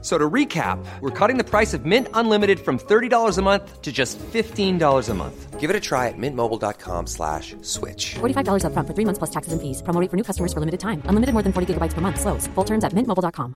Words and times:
So 0.00 0.16
to 0.16 0.30
recap, 0.30 0.78
we're 1.00 1.10
cutting 1.10 1.38
the 1.38 1.44
price 1.44 1.74
of 1.74 1.84
Mint 1.84 2.06
Unlimited 2.14 2.60
from 2.60 2.78
$30 2.78 3.36
a 3.36 3.42
month 3.42 3.82
to 3.82 3.90
just 3.90 4.16
$15 4.32 5.08
a 5.08 5.14
month. 5.14 5.58
Give 5.58 5.70
it 5.70 5.74
a 5.74 5.80
try 5.80 6.06
at 6.06 6.14
mintmobile.com 6.16 7.08
slash 7.08 7.56
switch. 7.62 8.14
$45 8.20 8.62
upfront 8.62 8.86
for 8.86 8.94
three 8.94 9.04
months 9.04 9.18
plus 9.18 9.30
taxes 9.30 9.52
and 9.52 9.60
fees. 9.60 9.82
Promo 9.82 10.00
rate 10.00 10.08
for 10.08 10.16
new 10.16 10.22
customers 10.22 10.52
for 10.52 10.60
limited 10.60 10.78
time. 10.78 11.02
Unlimited 11.06 11.32
more 11.34 11.42
than 11.42 11.52
40 11.52 11.74
gigabytes 11.74 11.94
per 11.94 12.00
month. 12.00 12.20
Slows. 12.20 12.46
Full 12.54 12.64
terms 12.64 12.84
at 12.84 12.92
mintmobile.com. 12.94 13.54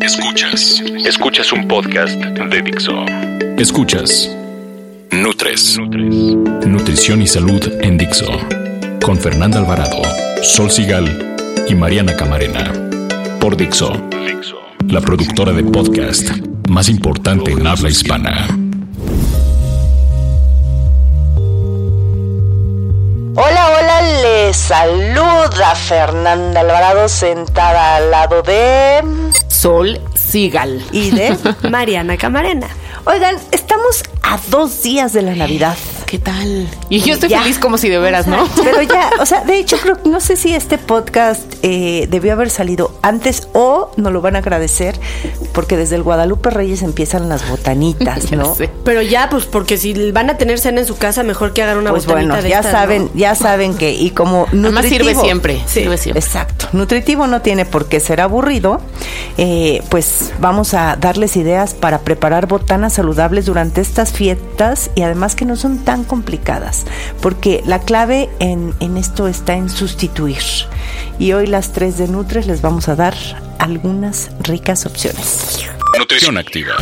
Escuchas. 0.00 0.80
Escuchas 1.06 1.52
un 1.52 1.68
podcast 1.68 2.16
de 2.16 2.62
Dixo. 2.62 3.04
Escuchas. 3.58 4.30
Nutres. 5.12 5.78
Nutrición 6.66 7.20
y 7.20 7.26
salud 7.26 7.62
en 7.82 7.98
Dixo. 7.98 8.26
Con 9.04 9.18
Fernanda 9.18 9.58
Alvarado, 9.58 10.02
Sol 10.42 10.70
Sigal 10.70 11.36
y 11.68 11.74
Mariana 11.74 12.16
Camarena. 12.16 12.91
Por 13.42 13.56
Dixo. 13.56 13.92
La 14.86 15.00
productora 15.00 15.50
de 15.50 15.64
podcast 15.64 16.30
más 16.68 16.88
importante 16.88 17.50
en 17.50 17.66
habla 17.66 17.90
hispana. 17.90 18.46
Hola, 23.34 23.68
hola, 23.80 24.02
les 24.22 24.56
saluda 24.56 25.74
Fernanda 25.74 26.60
Alvarado 26.60 27.08
sentada 27.08 27.96
al 27.96 28.12
lado 28.12 28.42
de... 28.42 29.02
Sol 29.48 30.00
Sigal. 30.14 30.80
Y 30.92 31.10
de... 31.10 31.36
Mariana 31.68 32.16
Camarena. 32.16 32.68
Oigan, 33.06 33.34
estamos 33.50 34.04
a 34.22 34.38
dos 34.50 34.84
días 34.84 35.14
de 35.14 35.22
la 35.22 35.34
Navidad. 35.34 35.76
¿Qué 36.12 36.18
tal? 36.18 36.68
Y 36.90 37.00
yo 37.00 37.14
estoy 37.14 37.30
Ya. 37.30 37.40
feliz 37.40 37.58
como 37.58 37.78
si 37.78 37.88
de 37.88 37.98
veras, 37.98 38.26
¿no? 38.26 38.46
Pero 38.62 38.82
ya, 38.82 39.08
o 39.18 39.24
sea, 39.24 39.44
de 39.44 39.56
hecho 39.58 39.78
creo 39.82 40.02
que 40.02 40.10
no 40.10 40.20
sé 40.20 40.36
si 40.36 40.54
este 40.54 40.76
podcast 40.76 41.40
eh, 41.62 42.06
debió 42.10 42.34
haber 42.34 42.50
salido 42.50 42.94
antes 43.00 43.48
o 43.54 43.90
nos 43.96 44.12
lo 44.12 44.20
van 44.20 44.36
a 44.36 44.40
agradecer 44.40 45.00
porque 45.54 45.78
desde 45.78 45.96
el 45.96 46.02
Guadalupe 46.02 46.50
Reyes 46.50 46.82
empiezan 46.82 47.30
las 47.30 47.48
botanitas, 47.48 48.24
Ya 48.30 48.36
¿no? 48.36 48.54
sé. 48.54 48.68
Pero 48.84 49.00
ya, 49.00 49.30
pues 49.30 49.46
porque 49.46 49.78
si 49.78 50.10
van 50.12 50.28
a 50.28 50.36
tener 50.36 50.58
cena 50.58 50.82
en 50.82 50.86
su 50.86 50.98
casa, 50.98 51.22
mejor 51.22 51.54
que 51.54 51.62
hagan 51.62 51.78
una 51.78 51.88
Pues 51.92 52.04
botanita 52.04 52.34
bueno, 52.34 52.42
de 52.42 52.50
ya 52.50 52.62
saben, 52.62 53.04
¿no? 53.04 53.10
ya 53.14 53.34
saben 53.34 53.74
que 53.74 53.92
y 53.94 54.10
como 54.10 54.44
Además 54.48 54.84
nutritivo, 54.84 55.08
sirve 55.08 55.14
siempre. 55.18 55.62
Sirve 55.64 55.96
siempre. 55.96 56.20
Exacto. 56.20 56.61
Nutritivo 56.72 57.26
no 57.26 57.42
tiene 57.42 57.64
por 57.64 57.88
qué 57.88 58.00
ser 58.00 58.20
aburrido. 58.20 58.80
Eh, 59.38 59.82
pues 59.90 60.32
vamos 60.40 60.74
a 60.74 60.96
darles 60.96 61.36
ideas 61.36 61.74
para 61.74 62.00
preparar 62.00 62.46
botanas 62.46 62.94
saludables 62.94 63.46
durante 63.46 63.80
estas 63.80 64.12
fiestas 64.12 64.90
y 64.94 65.02
además 65.02 65.36
que 65.36 65.44
no 65.44 65.56
son 65.56 65.78
tan 65.78 66.04
complicadas. 66.04 66.84
Porque 67.20 67.62
la 67.66 67.80
clave 67.80 68.30
en, 68.38 68.74
en 68.80 68.96
esto 68.96 69.28
está 69.28 69.54
en 69.54 69.68
sustituir. 69.70 70.42
Y 71.18 71.32
hoy 71.32 71.46
las 71.46 71.72
tres 71.72 71.98
de 71.98 72.08
Nutres 72.08 72.46
les 72.46 72.62
vamos 72.62 72.88
a 72.88 72.96
dar 72.96 73.14
algunas 73.58 74.30
ricas 74.40 74.86
opciones. 74.86 75.68
Nutrición 75.98 76.38
activa. 76.38 76.74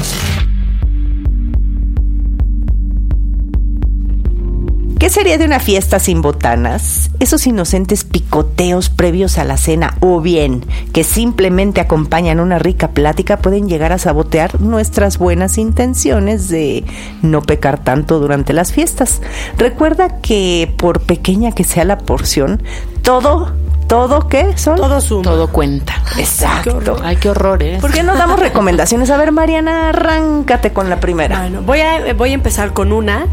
¿Qué 5.01 5.09
sería 5.09 5.39
de 5.39 5.47
una 5.47 5.61
fiesta 5.61 5.99
sin 5.99 6.21
botanas? 6.21 7.09
Esos 7.21 7.47
inocentes 7.47 8.05
picoteos 8.05 8.91
previos 8.91 9.39
a 9.39 9.45
la 9.45 9.57
cena 9.57 9.97
o 10.01 10.21
bien 10.21 10.63
que 10.93 11.05
simplemente 11.05 11.81
acompañan 11.81 12.39
una 12.39 12.59
rica 12.59 12.89
plática 12.89 13.39
pueden 13.39 13.67
llegar 13.67 13.93
a 13.95 13.99
sabotear 13.99 14.61
nuestras 14.61 15.17
buenas 15.17 15.57
intenciones 15.57 16.51
de 16.51 16.85
no 17.23 17.41
pecar 17.41 17.83
tanto 17.83 18.19
durante 18.19 18.53
las 18.53 18.73
fiestas. 18.73 19.23
Recuerda 19.57 20.21
que 20.21 20.71
por 20.77 21.01
pequeña 21.01 21.53
que 21.53 21.65
sea 21.65 21.87
la 21.87 21.97
porción, 21.97 22.63
todo, 23.01 23.53
todo 23.87 24.29
qué 24.29 24.59
son? 24.59 24.77
Todo 24.77 25.01
suma. 25.01 25.23
Todo 25.23 25.49
cuenta. 25.49 25.95
Exacto. 26.19 26.99
Ay, 27.03 27.17
qué 27.17 27.31
horror, 27.31 27.63
¿eh? 27.63 27.79
¿Por 27.81 27.91
qué 27.91 28.03
no 28.03 28.17
damos 28.17 28.39
recomendaciones? 28.41 29.09
A 29.09 29.17
ver, 29.17 29.33
Mariana, 29.33 29.89
arráncate 29.89 30.75
con 30.75 30.91
la 30.91 31.01
primera. 31.01 31.39
Bueno, 31.39 31.63
voy 31.63 31.81
a, 31.81 32.13
voy 32.13 32.33
a 32.33 32.35
empezar 32.35 32.75
con 32.75 32.93
una 32.93 33.27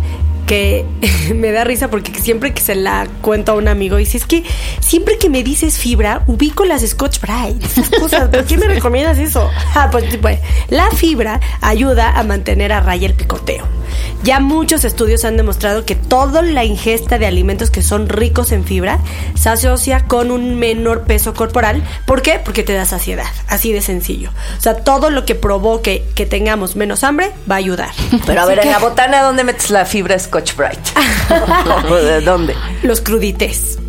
que 0.47 0.85
me 1.35 1.52
da 1.52 1.63
risa 1.63 1.90
porque 1.90 2.12
siempre 2.19 2.53
que 2.53 2.62
se 2.62 2.74
la 2.74 3.08
cuento 3.22 3.52
a 3.52 3.56
un 3.56 3.68
amigo 3.68 3.97
dice, 3.97 4.18
es 4.18 4.25
que 4.25 4.44
siempre 4.80 5.19
que 5.19 5.30
me 5.30 5.44
dices 5.44 5.78
fibra, 5.78 6.24
ubico 6.25 6.66
las 6.66 6.81
Scotch 6.81 7.19
Brite, 7.19 7.63
esas 7.63 7.90
cosas, 7.90 8.30
¿por 8.30 8.46
qué 8.46 8.58
me 8.58 8.68
recomiendas 8.68 9.19
eso? 9.19 9.47
Ah, 9.75 9.90
pues, 9.91 10.18
pues, 10.18 10.40
la 10.69 10.90
fibra 10.91 11.40
ayuda 11.62 12.18
a 12.18 12.24
mantener 12.24 12.72
a 12.72 12.80
raya 12.80 13.08
el 13.08 13.13
picoteo. 13.13 13.66
Ya 14.24 14.40
muchos 14.40 14.84
estudios 14.84 15.25
han 15.25 15.38
demostrado 15.38 15.85
que 15.85 15.96
toda 15.96 16.41
la 16.41 16.64
ingesta 16.64 17.19
de 17.19 17.25
alimentos 17.25 17.69
que 17.69 17.81
son 17.81 18.09
ricos 18.09 18.52
en 18.52 18.64
fibra 18.64 19.00
se 19.35 19.50
asocia 19.50 20.06
con 20.06 20.31
un 20.31 20.56
menor 20.56 21.03
peso 21.03 21.34
corporal. 21.34 21.84
¿Por 22.06 22.22
qué? 22.22 22.40
Porque 22.44 22.64
te 22.64 22.74
da 22.74 22.85
saciedad, 22.85 23.28
así 23.47 23.74
de 23.74 23.81
sencillo. 23.81 24.31
O 24.58 24.62
sea, 24.62 24.75
todo 24.78 25.09
lo 25.09 25.25
que 25.25 25.35
provoque 25.35 26.06
que 26.16 26.25
tengamos 26.25 26.75
menos 26.75 27.03
hambre 27.03 27.31
va 27.50 27.56
a 27.56 27.59
ayudar. 27.59 27.91
Pero 28.25 28.41
a 28.41 28.46
ver, 28.46 28.59
en 28.59 28.72
la 28.72 28.79
botana, 28.79 29.22
¿dónde 29.22 29.44
metes 29.44 29.69
la 29.69 29.85
fibra 29.85 30.18
Scotch 30.18 30.37
Bright? 30.56 30.80
¿De 31.90 32.22
dónde? 32.22 32.56
Los 32.84 33.02
crudités. 33.02 33.80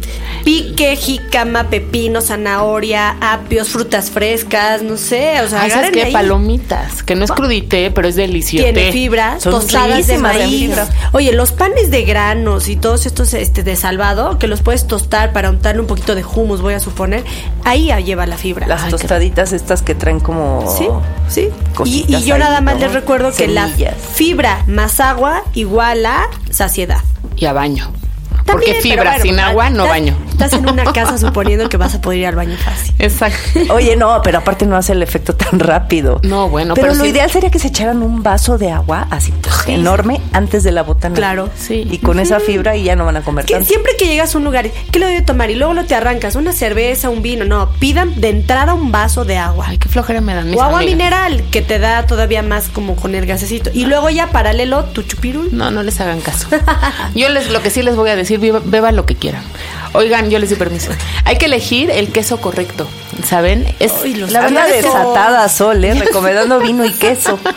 Pique, 0.49 0.97
jícama, 0.97 1.65
pepino, 1.65 2.23
zanahoria, 2.23 3.19
apios, 3.21 3.69
frutas 3.69 4.11
frescas, 4.11 4.81
no 4.81 4.97
sé, 4.97 5.43
o 5.43 5.47
sea, 5.47 5.59
¿sabes 5.59 5.75
agarren 5.75 5.93
qué? 5.93 6.03
ahí. 6.05 6.13
Palomitas, 6.15 7.03
que 7.03 7.15
no 7.15 7.27
es 7.27 7.33
crudité, 7.33 7.91
pero 7.91 8.09
es 8.09 8.17
delicioso. 8.17 8.65
Tiene 8.65 8.91
fibra, 8.91 9.39
Son 9.41 9.53
tostadas 9.53 10.07
de 10.07 10.17
maíz. 10.17 10.71
Oye, 11.13 11.35
los 11.35 11.53
panes 11.53 11.91
de 11.91 12.03
granos 12.05 12.69
y 12.71 12.77
todos 12.77 13.05
estos 13.05 13.35
este, 13.35 13.63
de 13.63 13.77
salvado, 13.77 14.39
que 14.39 14.47
los 14.47 14.63
puedes 14.63 14.87
tostar 14.87 15.35
para 15.35 15.51
untarle 15.51 15.83
un 15.83 15.87
poquito 15.87 16.15
de 16.15 16.25
hummus, 16.25 16.63
voy 16.63 16.73
a 16.73 16.81
suponer, 16.81 17.25
ahí 17.65 17.89
ya 17.89 18.01
lleva 18.01 18.27
la 18.27 18.39
fibra. 18.39 18.67
Las 18.67 18.85
Ay, 18.85 18.87
qué- 18.87 18.97
tostaditas 18.97 19.53
estas 19.53 19.83
que 19.83 19.95
traen 19.95 20.19
como... 20.19 20.65
Sí, 20.79 20.89
sí. 21.29 21.51
Y, 21.51 21.75
cositas 21.75 22.23
y 22.23 22.25
yo 22.25 22.37
ahí, 22.37 22.41
nada 22.41 22.63
más 22.63 22.77
¿no? 22.77 22.81
les 22.81 22.95
recuerdo 22.95 23.33
que 23.33 23.49
la 23.49 23.69
fibra 24.15 24.65
más 24.67 24.99
agua 24.99 25.43
igual 25.53 26.07
a 26.07 26.23
saciedad. 26.51 27.03
Y 27.37 27.45
a 27.45 27.53
baño. 27.53 27.93
También, 28.47 28.77
Porque 28.77 28.81
fibra 28.81 29.11
bueno, 29.11 29.23
sin 29.25 29.41
agua 29.41 29.69
no 29.69 29.87
baño. 29.87 30.17
Estás 30.39 30.53
en 30.53 30.69
una 30.69 30.85
casa 30.93 31.19
suponiendo 31.19 31.69
que 31.69 31.77
vas 31.77 31.95
a 31.97 32.01
poder 32.01 32.21
ir 32.21 32.27
al 32.27 32.37
baño 32.37 32.57
fácil. 32.59 32.95
Exacto. 33.01 33.75
Oye, 33.75 33.97
no, 33.97 34.21
pero 34.23 34.39
aparte 34.39 34.67
no 34.67 34.77
hace 34.77 34.93
el 34.93 35.03
efecto 35.03 35.35
tan 35.35 35.59
rápido. 35.59 36.21
No, 36.23 36.49
bueno, 36.49 36.75
pero, 36.75 36.89
pero 36.89 36.99
lo 36.99 37.05
sí- 37.05 37.11
ideal 37.11 37.29
sería 37.31 37.51
que 37.51 37.59
se 37.59 37.69
echaran 37.69 38.03
un 38.05 38.23
vaso 38.23 38.57
de 38.57 38.71
agua 38.71 39.09
así 39.11 39.33
pues, 39.43 39.67
enorme 39.67 40.21
antes 40.33 40.63
de 40.63 40.71
la 40.71 40.83
botana. 40.85 41.17
Claro, 41.17 41.49
sí. 41.59 41.87
Y 41.91 41.99
con 41.99 42.21
esa 42.21 42.39
fibra 42.39 42.77
y 42.77 42.85
ya 42.85 42.95
no 42.95 43.05
van 43.05 43.17
a 43.17 43.23
comer 43.23 43.47
Que 43.47 43.55
tanto. 43.55 43.69
siempre 43.69 43.93
que 43.99 44.07
llegas 44.07 44.33
a 44.35 44.39
un 44.39 44.45
lugar, 44.45 44.71
¿qué 44.93 44.99
le 45.01 45.07
doy 45.07 45.15
de 45.17 45.23
tomar? 45.23 45.51
Y 45.51 45.57
luego 45.57 45.75
lo 45.75 45.85
te 45.87 45.97
arrancas, 45.97 46.37
una 46.37 46.53
cerveza, 46.53 47.11
un 47.11 47.21
vino. 47.21 47.45
No, 47.45 47.71
pidan 47.81 48.21
de 48.21 48.29
entrada 48.29 48.75
un 48.75 48.93
vaso 48.93 49.25
de 49.25 49.39
agua. 49.39 49.67
Ay, 49.69 49.79
qué 49.79 49.89
flojera 49.89 50.21
me 50.21 50.35
dan 50.37 50.47
mis 50.51 50.57
o 50.57 50.63
agua 50.63 50.79
amigas. 50.79 50.97
mineral, 50.97 51.45
que 51.51 51.63
te 51.63 51.81
da 51.81 52.07
todavía 52.07 52.43
más 52.43 52.69
como 52.69 52.95
con 52.95 53.17
el 53.17 53.27
gasecito. 53.27 53.71
Y 53.75 53.87
luego 53.87 54.09
ya 54.09 54.29
paralelo, 54.29 54.85
tu 54.85 55.03
chupirul. 55.03 55.49
No, 55.51 55.73
no 55.73 55.83
les 55.83 56.01
hagan 56.01 56.21
caso. 56.21 56.47
Yo 57.17 57.29
les, 57.29 57.51
lo 57.51 57.61
que 57.61 57.71
sí 57.71 57.83
les 57.83 57.97
voy 57.97 58.11
a 58.11 58.17
decir, 58.17 58.39
viva- 58.39 58.63
beban 58.65 58.95
lo 58.95 59.05
que 59.05 59.17
quieran. 59.17 59.43
Oigan, 59.95 60.28
yo 60.31 60.39
les 60.39 60.51
doy 60.51 60.59
permiso. 60.59 60.91
Hay 61.25 61.37
que 61.39 61.47
elegir 61.47 61.91
el 61.91 62.09
queso 62.13 62.41
correcto, 62.41 62.87
¿saben? 63.27 63.67
Es 63.79 63.93
Ay, 64.05 64.15
los 64.15 64.31
La 64.33 64.43
banda 64.43 64.67
queso. 64.67 64.89
desatada, 64.89 65.49
Sol, 65.49 65.85
¿eh? 65.85 65.95
Recomendando 65.95 66.59
vino 66.61 66.85
y 66.85 66.93
queso. 66.93 67.39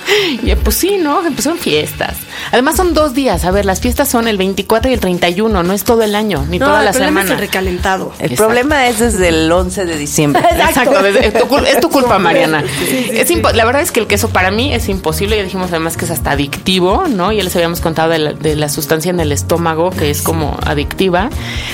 Ya, 0.43 0.55
pues 0.55 0.75
sí, 0.75 0.97
¿no? 0.97 1.21
Pues 1.21 1.43
son 1.43 1.57
fiestas. 1.57 2.15
Además 2.51 2.75
son 2.75 2.93
dos 2.93 3.13
días. 3.13 3.45
A 3.45 3.51
ver, 3.51 3.65
las 3.65 3.79
fiestas 3.79 4.09
son 4.09 4.27
el 4.27 4.37
24 4.37 4.89
y 4.89 4.93
el 4.93 4.99
31, 4.99 5.63
no 5.63 5.73
es 5.73 5.83
todo 5.83 6.01
el 6.03 6.15
año, 6.15 6.45
ni 6.49 6.59
No, 6.59 6.65
toda 6.67 6.79
el 6.79 6.85
la 6.85 6.91
problema 6.91 7.21
es 7.21 7.27
semana. 7.27 7.41
el 7.41 7.47
recalentado. 7.47 8.13
El 8.19 8.31
Exacto. 8.31 8.43
problema 8.45 8.87
es 8.87 8.99
desde 8.99 9.27
el 9.29 9.51
11 9.51 9.85
de 9.85 9.97
diciembre. 9.97 10.43
Exacto, 10.51 11.05
es, 11.05 11.33
tu, 11.33 11.45
cul- 11.47 11.65
es 11.67 11.79
tu 11.79 11.89
culpa, 11.89 12.17
Mariana. 12.19 12.63
Es 13.11 13.29
impo- 13.31 13.53
la 13.53 13.63
verdad 13.65 13.81
es 13.81 13.91
que 13.91 13.99
el 13.99 14.07
queso 14.07 14.29
para 14.29 14.51
mí 14.51 14.73
es 14.73 14.89
imposible. 14.89 15.37
Ya 15.37 15.43
dijimos 15.43 15.69
además 15.69 15.95
que 15.97 16.05
es 16.05 16.11
hasta 16.11 16.31
adictivo, 16.31 17.05
¿no? 17.09 17.31
Ya 17.31 17.43
les 17.43 17.55
habíamos 17.55 17.79
contado 17.81 18.09
de 18.09 18.19
la, 18.19 18.33
de 18.33 18.55
la 18.55 18.67
sustancia 18.69 19.11
en 19.11 19.19
el 19.19 19.31
estómago 19.31 19.91
que 19.91 20.09
es 20.09 20.21
como 20.21 20.57
adictiva. 20.65 21.29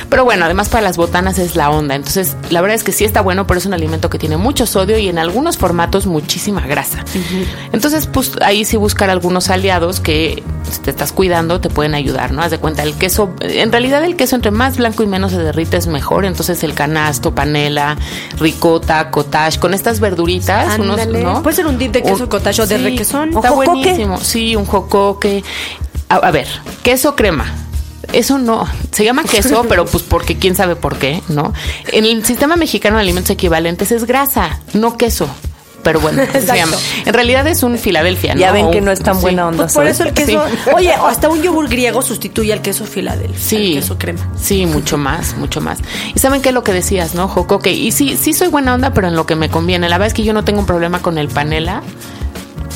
Pero 0.09 0.25
bueno, 0.25 0.45
además 0.45 0.69
para 0.69 0.81
las 0.87 0.95
botanas 0.95 1.37
es 1.37 1.57
la 1.57 1.69
onda. 1.69 1.95
Entonces, 1.95 2.37
la 2.49 2.61
verdad 2.61 2.75
es 2.75 2.85
que 2.85 2.93
sí 2.93 3.03
está 3.03 3.19
bueno, 3.19 3.45
pero 3.45 3.57
es 3.57 3.65
un 3.65 3.73
alimento 3.73 4.09
que 4.09 4.17
tiene 4.17 4.37
mucho 4.37 4.65
sodio 4.65 4.97
y 4.97 5.09
en 5.09 5.19
algunos 5.19 5.57
formatos 5.57 6.05
muchísima 6.05 6.61
grasa. 6.61 7.03
Entonces, 7.73 8.07
pues 8.07 8.31
ahí 8.41 8.63
sí 8.63 8.77
buscar 8.77 9.09
algunos 9.09 9.49
aliados 9.49 9.99
que 9.99 10.41
si 10.71 10.79
te 10.79 10.91
estás 10.91 11.11
cuidando 11.11 11.59
te 11.59 11.69
pueden 11.69 11.93
ayudar, 11.93 12.31
¿no? 12.31 12.41
Haz 12.41 12.51
de 12.51 12.57
cuenta, 12.57 12.83
el 12.83 12.93
queso, 12.95 13.33
en 13.41 13.69
realidad 13.73 14.01
el 14.05 14.15
queso 14.15 14.37
entre 14.37 14.51
más 14.51 14.77
blanco 14.77 15.03
y 15.03 15.07
menos 15.07 15.33
se 15.33 15.39
derrite 15.39 15.75
es 15.75 15.87
mejor. 15.87 16.23
Entonces, 16.23 16.63
el 16.63 16.73
canasto, 16.73 17.35
panela, 17.35 17.97
ricota, 18.39 19.11
cottage, 19.11 19.59
con 19.59 19.73
estas 19.73 19.99
verduritas, 19.99 20.79
unos. 20.79 21.05
¿no? 21.07 21.43
Puede 21.43 21.57
ser 21.57 21.67
un 21.67 21.77
dip 21.77 21.91
de 21.91 22.01
queso 22.01 22.29
cottage 22.29 22.61
o 22.61 22.65
de 22.65 22.77
requesón. 22.77 23.29
Está 23.35 23.51
O 23.51 23.55
jocoque. 23.55 23.65
buenísimo. 23.81 24.17
Sí, 24.21 24.55
un 24.55 24.65
jocoque. 24.65 25.43
A, 26.07 26.15
a 26.15 26.31
ver, 26.31 26.47
queso 26.81 27.13
crema. 27.17 27.45
Eso 28.17 28.39
no. 28.39 28.67
Se 28.91 29.03
llama 29.03 29.23
queso, 29.23 29.65
pero 29.69 29.85
pues 29.85 30.03
porque 30.03 30.37
quién 30.37 30.55
sabe 30.55 30.75
por 30.75 30.97
qué, 30.97 31.21
¿no? 31.29 31.53
En 31.91 32.05
el 32.05 32.25
sistema 32.25 32.55
mexicano 32.55 32.97
de 32.97 33.03
alimentos 33.03 33.29
equivalentes 33.29 33.91
es 33.91 34.05
grasa, 34.05 34.59
no 34.73 34.97
queso. 34.97 35.29
Pero 35.83 36.01
bueno, 36.01 36.21
se 36.31 36.39
Exacto. 36.39 36.55
llama. 36.55 36.77
En 37.05 37.13
realidad 37.13 37.47
es 37.47 37.63
un 37.63 37.77
Filadelfia, 37.77 38.33
¿no? 38.33 38.41
Ya 38.41 38.51
ven 38.51 38.71
que 38.71 38.81
no 38.81 38.91
es 38.91 39.01
tan 39.01 39.15
sí. 39.15 39.21
buena 39.21 39.47
onda. 39.47 39.65
Pues 39.65 39.73
por 39.73 39.87
eso 39.87 40.03
el 40.03 40.13
queso. 40.13 40.43
Oye, 40.75 40.91
hasta 40.91 41.29
un 41.29 41.41
yogur 41.41 41.69
griego 41.69 42.01
sustituye 42.01 42.51
al 42.51 42.61
queso 42.61 42.85
Filadelfia. 42.85 43.39
Sí. 43.39 43.75
Queso 43.75 43.97
crema. 43.97 44.27
Sí, 44.35 44.65
mucho 44.65 44.97
más, 44.97 45.37
mucho 45.37 45.61
más. 45.61 45.77
Y 46.13 46.19
saben 46.19 46.41
qué 46.41 46.49
es 46.49 46.55
lo 46.55 46.63
que 46.63 46.73
decías, 46.73 47.13
¿no, 47.13 47.27
Joco? 47.27 47.55
Ok, 47.55 47.67
y 47.67 47.91
sí, 47.91 48.17
sí 48.19 48.33
soy 48.33 48.47
buena 48.47 48.73
onda, 48.73 48.93
pero 48.93 49.07
en 49.07 49.15
lo 49.15 49.25
que 49.25 49.35
me 49.35 49.49
conviene. 49.49 49.87
La 49.87 49.97
verdad 49.97 50.07
es 50.07 50.13
que 50.13 50.23
yo 50.23 50.33
no 50.33 50.43
tengo 50.43 50.59
un 50.59 50.65
problema 50.65 51.01
con 51.01 51.17
el 51.17 51.29
panela. 51.29 51.83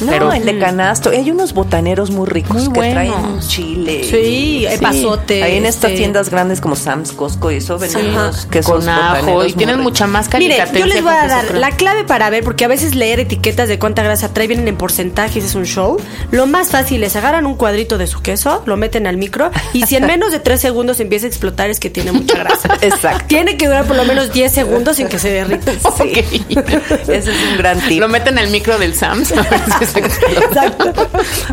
No, 0.02 0.12
pero- 0.12 0.32
el 0.34 0.46
de 0.46 0.60
canasto. 0.60 1.14
Y 1.14 1.18
hay 1.18 1.32
unos 1.32 1.54
botaneros 1.54 2.12
muy 2.12 2.28
ricos 2.28 2.70
Muy 2.70 2.74
que 2.88 2.92
traen 2.92 3.40
chile. 3.48 4.04
Sí, 4.04 4.66
epazote, 4.70 5.44
Ahí 5.44 5.58
en 5.58 5.66
estas 5.66 5.92
este- 5.92 5.98
tiendas 6.00 6.30
grandes 6.30 6.60
como 6.62 6.76
Sam's, 6.76 7.12
Costco 7.12 7.52
y 7.52 7.56
eso 7.58 7.78
venden 7.78 8.14
quesos 8.50 8.72
con 8.72 8.90
ajo 8.90 9.46
y 9.46 9.54
tienen 9.54 9.78
ricos. 9.78 9.92
mucha 9.92 10.08
más 10.08 10.28
Mire, 10.34 10.58
calicatencia 10.58 10.80
yo 10.80 10.86
les 10.94 11.04
voy 11.04 11.14
a 11.14 11.28
dar 11.28 11.54
la 11.56 11.72
clave 11.72 12.04
para 12.04 12.30
ver, 12.30 12.44
porque 12.44 12.66
a 12.66 12.68
veces 12.68 12.96
leer 12.96 13.20
etiquetas 13.20 13.68
de 13.70 13.80
cuánta 13.80 14.04
grasa 14.04 14.34
trae 14.34 14.48
vienen 14.48 14.68
en 14.68 14.76
porcentajes, 14.78 15.44
es 15.44 15.56
un 15.56 15.66
show. 15.66 15.98
Lo 16.32 16.48
más 16.48 16.70
fácil 16.70 17.04
es 17.04 17.16
agarran 17.16 17.46
un 17.46 17.56
cuadrito 17.56 17.98
de 17.98 18.08
su 18.08 18.22
queso, 18.22 18.64
lo 18.66 18.78
meten 18.78 19.08
al 19.08 19.18
micro 19.18 19.52
y 19.74 19.86
si 19.86 19.96
en 19.96 20.06
menos 20.06 20.32
de 20.32 20.40
tres 20.40 20.62
segundos 20.62 21.00
empieza 21.00 21.26
a 21.26 21.30
explotar 21.30 21.70
es 21.70 21.80
que 21.80 21.90
tiene 21.90 22.12
mucha 22.12 22.38
grasa. 22.38 22.70
Exacto. 22.82 23.26
Tiene 23.28 23.58
que 23.58 23.68
durar 23.68 23.86
por 23.86 23.96
lo 23.96 24.06
menos 24.06 24.34
10 24.34 24.52
segundos 24.52 24.98
sin 24.98 25.08
que 25.08 25.20
se 25.20 25.30
derrita. 25.32 25.72
Ok. 25.84 26.02
Ese 27.08 27.18
es 27.18 27.28
un 27.52 27.58
gran 27.58 27.80
tip. 27.88 28.00
Lo 28.00 28.08
meten 28.08 28.38
al 28.40 28.50
micro 28.50 28.78
del 28.80 28.96
Sams. 28.96 29.32
a 29.34 29.36
ver 29.42 29.62
explota. 30.00 30.74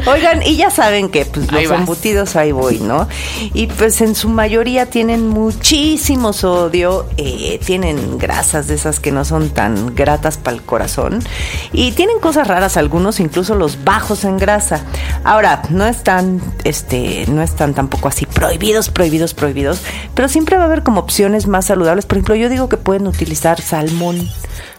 Oigan, 0.06 0.42
y 0.42 0.56
ya 0.56 0.70
saben 0.70 1.08
que 1.08 1.24
pues, 1.24 1.50
los 1.50 1.68
vas. 1.68 1.80
embutidos 1.80 2.36
ahí 2.36 2.52
voy, 2.52 2.78
¿no? 2.78 3.08
Y 3.54 3.66
pues 3.66 4.00
en 4.00 4.14
su 4.14 4.28
mayoría 4.28 4.86
tienen 4.86 5.28
muchísimo 5.28 6.32
sodio, 6.32 7.06
eh, 7.16 7.60
tienen 7.64 8.18
grasas 8.18 8.66
de 8.66 8.74
esas 8.74 9.00
que 9.00 9.12
no 9.12 9.24
son 9.24 9.50
tan 9.50 9.94
gratas 9.94 10.36
para 10.38 10.56
el 10.56 10.62
corazón 10.62 11.20
y 11.72 11.92
tienen 11.92 12.18
cosas 12.20 12.46
raras, 12.46 12.76
algunos 12.76 13.20
incluso 13.20 13.54
los 13.54 13.84
bajos 13.84 14.24
en 14.24 14.38
grasa. 14.38 14.82
Ahora, 15.24 15.62
no 15.70 15.86
están, 15.86 16.40
este, 16.64 17.24
no 17.28 17.42
están 17.42 17.74
tampoco 17.74 18.08
así 18.08 18.26
prohibidos, 18.26 18.90
prohibidos, 18.90 19.34
prohibidos, 19.34 19.80
pero 20.14 20.28
siempre 20.28 20.56
va 20.56 20.62
a 20.62 20.66
haber 20.66 20.82
como 20.82 21.00
opciones 21.00 21.46
más 21.46 21.66
saludables. 21.66 22.06
Por 22.06 22.18
ejemplo, 22.18 22.34
yo 22.34 22.48
digo 22.48 22.68
que 22.68 22.76
pueden 22.76 23.06
utilizar 23.06 23.60
salmón. 23.60 24.28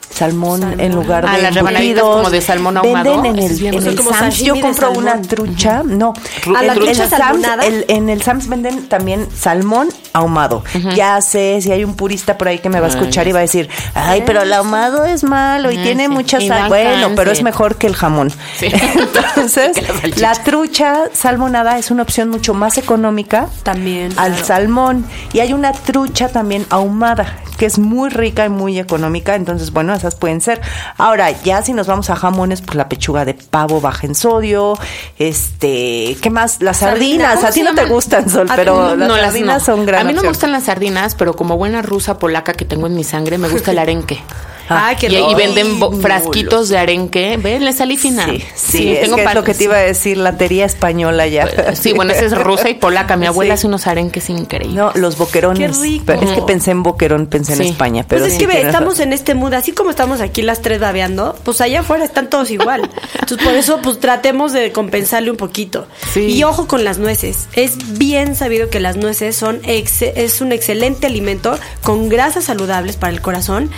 Salmón, 0.10 0.80
en 0.80 0.96
lugar 0.96 1.26
Ah, 1.28 1.36
de 1.38 1.44
las 1.44 1.56
embutidos. 1.56 2.18
como 2.18 2.30
de 2.30 2.42
salmón 2.42 2.78
ahumado. 2.78 3.22
Venden 3.22 3.38
en 3.38 3.52
el, 3.52 3.66
en 3.76 3.88
el 3.88 3.96
Como 3.96 4.12
Sam's. 4.12 4.40
Yo 4.40 4.60
compro 4.60 4.92
una 4.92 5.22
trucha, 5.22 5.84
no. 5.86 6.14
¿A 6.58 6.64
la 6.64 6.74
trucha 6.74 6.92
el 6.92 7.10
Sam's, 7.10 7.10
salmonada? 7.12 7.66
el- 7.66 7.86
en 7.88 8.10
el 8.10 8.22
Sam's 8.22 8.48
venden 8.48 8.88
también 8.90 9.28
salmón 9.36 9.90
ahumado. 10.14 10.64
Ya 10.96 11.22
sé 11.22 11.60
si 11.62 11.72
hay 11.72 11.84
un 11.84 11.96
purista 11.96 12.38
por 12.38 12.48
ahí 12.48 12.60
que 12.60 12.70
me 12.70 12.80
va 12.80 12.88
a 12.88 12.90
escuchar 12.90 13.28
y 13.28 13.32
va 13.32 13.40
a 13.40 13.42
decir, 13.44 13.70
ay, 13.94 14.24
pero 14.26 14.42
el 14.42 14.52
ahumado 14.52 15.06
es 15.06 15.24
malo 15.24 15.72
y 15.72 15.78
Ah, 15.78 15.84
tiene 15.84 16.04
sí. 16.06 16.10
mucha 16.10 16.42
sal. 16.42 16.68
Bueno, 16.70 17.10
pero 17.16 17.32
es 17.32 17.42
mejor 17.44 17.76
que 17.78 17.88
el 17.88 17.96
jamón. 17.96 18.32
Sí. 18.58 18.68
Entonces, 19.36 19.78
la 20.20 20.34
trucha 20.34 21.04
salmonada 21.14 21.78
es 21.78 21.92
una 21.92 22.04
opción 22.04 22.30
mucho 22.30 22.54
más 22.54 22.78
económica 22.78 23.48
También, 23.64 24.12
al 24.18 24.32
claro. 24.32 24.46
salmón. 24.46 25.06
Y 25.34 25.40
hay 25.40 25.54
una 25.54 25.72
trucha 25.72 26.30
también 26.30 26.66
ahumada, 26.70 27.38
que 27.58 27.66
es 27.66 27.78
muy 27.80 28.10
rica 28.10 28.46
y 28.46 28.50
muy 28.50 28.80
económica. 28.80 29.36
Entonces, 29.36 29.72
bueno, 29.72 29.94
esas 30.00 30.16
pueden 30.16 30.42
ser. 30.42 30.62
Ahora, 30.98 31.32
ya 31.44 31.62
si 31.62 31.74
nos 31.74 31.88
vamos 31.88 32.10
a 32.10 32.16
jamones, 32.16 32.62
pues 32.62 32.76
la 32.76 32.90
pechuga 32.90 33.26
de 33.26 33.34
pavo 33.34 33.82
baja 33.82 34.08
en 34.08 34.16
sodio. 34.16 34.78
Este, 35.18 36.18
¿qué 36.22 36.30
más? 36.30 36.62
Las 36.62 36.78
sardinas. 36.78 37.36
¿Cómo 37.36 37.48
A 37.48 37.52
ti 37.52 37.62
no 37.64 37.76
te 37.76 37.86
gustan, 37.86 38.30
Sol, 38.30 38.48
pero 38.56 38.96
las 38.96 39.08
no, 39.08 39.16
las 39.16 39.28
sardinas 39.28 39.64
son 39.64 39.86
gran 39.86 40.02
A 40.02 40.04
mí 40.04 40.14
no 40.14 40.22
me 40.22 40.30
gustan 40.30 40.52
las 40.52 40.64
sardinas, 40.66 41.16
pero 41.16 41.36
como 41.36 41.58
buena 41.58 41.82
rusa 41.82 42.18
polaca 42.18 42.54
que 42.54 42.66
tengo 42.66 42.88
en 42.88 42.96
mi 42.96 43.04
sangre, 43.04 43.38
me 43.38 43.50
gusta 43.50 43.72
el 43.72 43.80
arenque. 43.80 44.22
Ah, 44.70 44.94
qué 45.00 45.08
y, 45.08 45.16
y 45.16 45.36
venden 45.36 45.80
frasquitos 46.02 46.70
de 46.70 46.78
arenque. 46.78 47.38
¿Ves? 47.42 47.62
Le 47.62 47.74
salí 47.74 47.98
fina. 47.98 48.26
Sí, 48.28 48.44
sí, 48.56 48.92
es 48.92 49.02
tengo 49.02 49.16
que 49.18 49.24
es 49.24 49.34
lo 49.36 49.44
que 49.44 49.54
te 49.54 49.64
iba 49.66 49.76
a 49.76 49.80
decir, 49.80 50.18
la 50.18 50.38
tería 50.38 50.66
española 50.66 51.28
ya. 51.28 51.76
Sí, 51.76 51.94
bueno, 51.94 52.14
esa 52.14 52.26
es 52.26 52.38
rusa 52.38 52.70
y 52.70 52.76
polaca. 52.76 53.18
Mi 53.18 53.26
abuela 53.28 53.50
Sí. 53.56 53.60
hace 53.62 53.68
unos 53.68 53.88
arenques 53.88 54.30
increíbles. 54.30 54.76
No, 54.76 54.92
los 54.96 55.18
boquerones. 55.18 55.76
Qué 55.78 55.84
rico. 55.84 56.12
Es 56.14 56.32
que 56.32 56.42
pensé 56.44 56.72
en 56.72 56.84
boquerón, 56.84 57.28
pensé 57.28 57.54
en. 57.54 57.62
España. 57.62 58.06
Pero 58.08 58.22
Pues 58.22 58.34
es 58.34 58.40
que 58.40 58.48
ve, 58.48 58.62
estamos 58.62 59.00
en 59.00 59.12
este 59.14 59.34
mood, 59.34 59.54
así 59.54 59.72
como 59.72 59.90
estamos 59.90 60.22
aquí 60.22 60.42
las 60.42 60.62
tres 60.62 60.80
babeando, 60.80 61.36
pues 61.44 61.62
allá 61.62 61.80
afuera 61.82 62.04
están 62.06 62.30
todos 62.30 62.52
igual. 62.52 62.90
Entonces 63.20 63.46
por 63.46 63.56
eso 63.56 63.80
pues 63.82 64.00
tratemos 64.00 64.54
de 64.54 64.72
compensarle 64.72 65.32
un 65.32 65.38
poquito. 65.38 65.88
Sí. 66.14 66.22
Y 66.22 66.44
ojo 66.44 66.68
con 66.68 66.84
las 66.84 66.98
nueces. 67.00 67.48
Es 67.54 67.98
bien 67.98 68.36
sabido 68.36 68.70
que 68.70 68.80
las 68.80 68.98
nueces 68.98 69.36
son 69.36 69.60
ex- 69.64 70.02
es 70.02 70.42
un 70.42 70.52
excelente 70.52 71.08
alimento 71.08 71.58
con 71.84 72.10
grasas 72.10 72.44
saludables 72.46 72.96
para 72.98 73.14
el 73.14 73.22
corazón, 73.22 73.70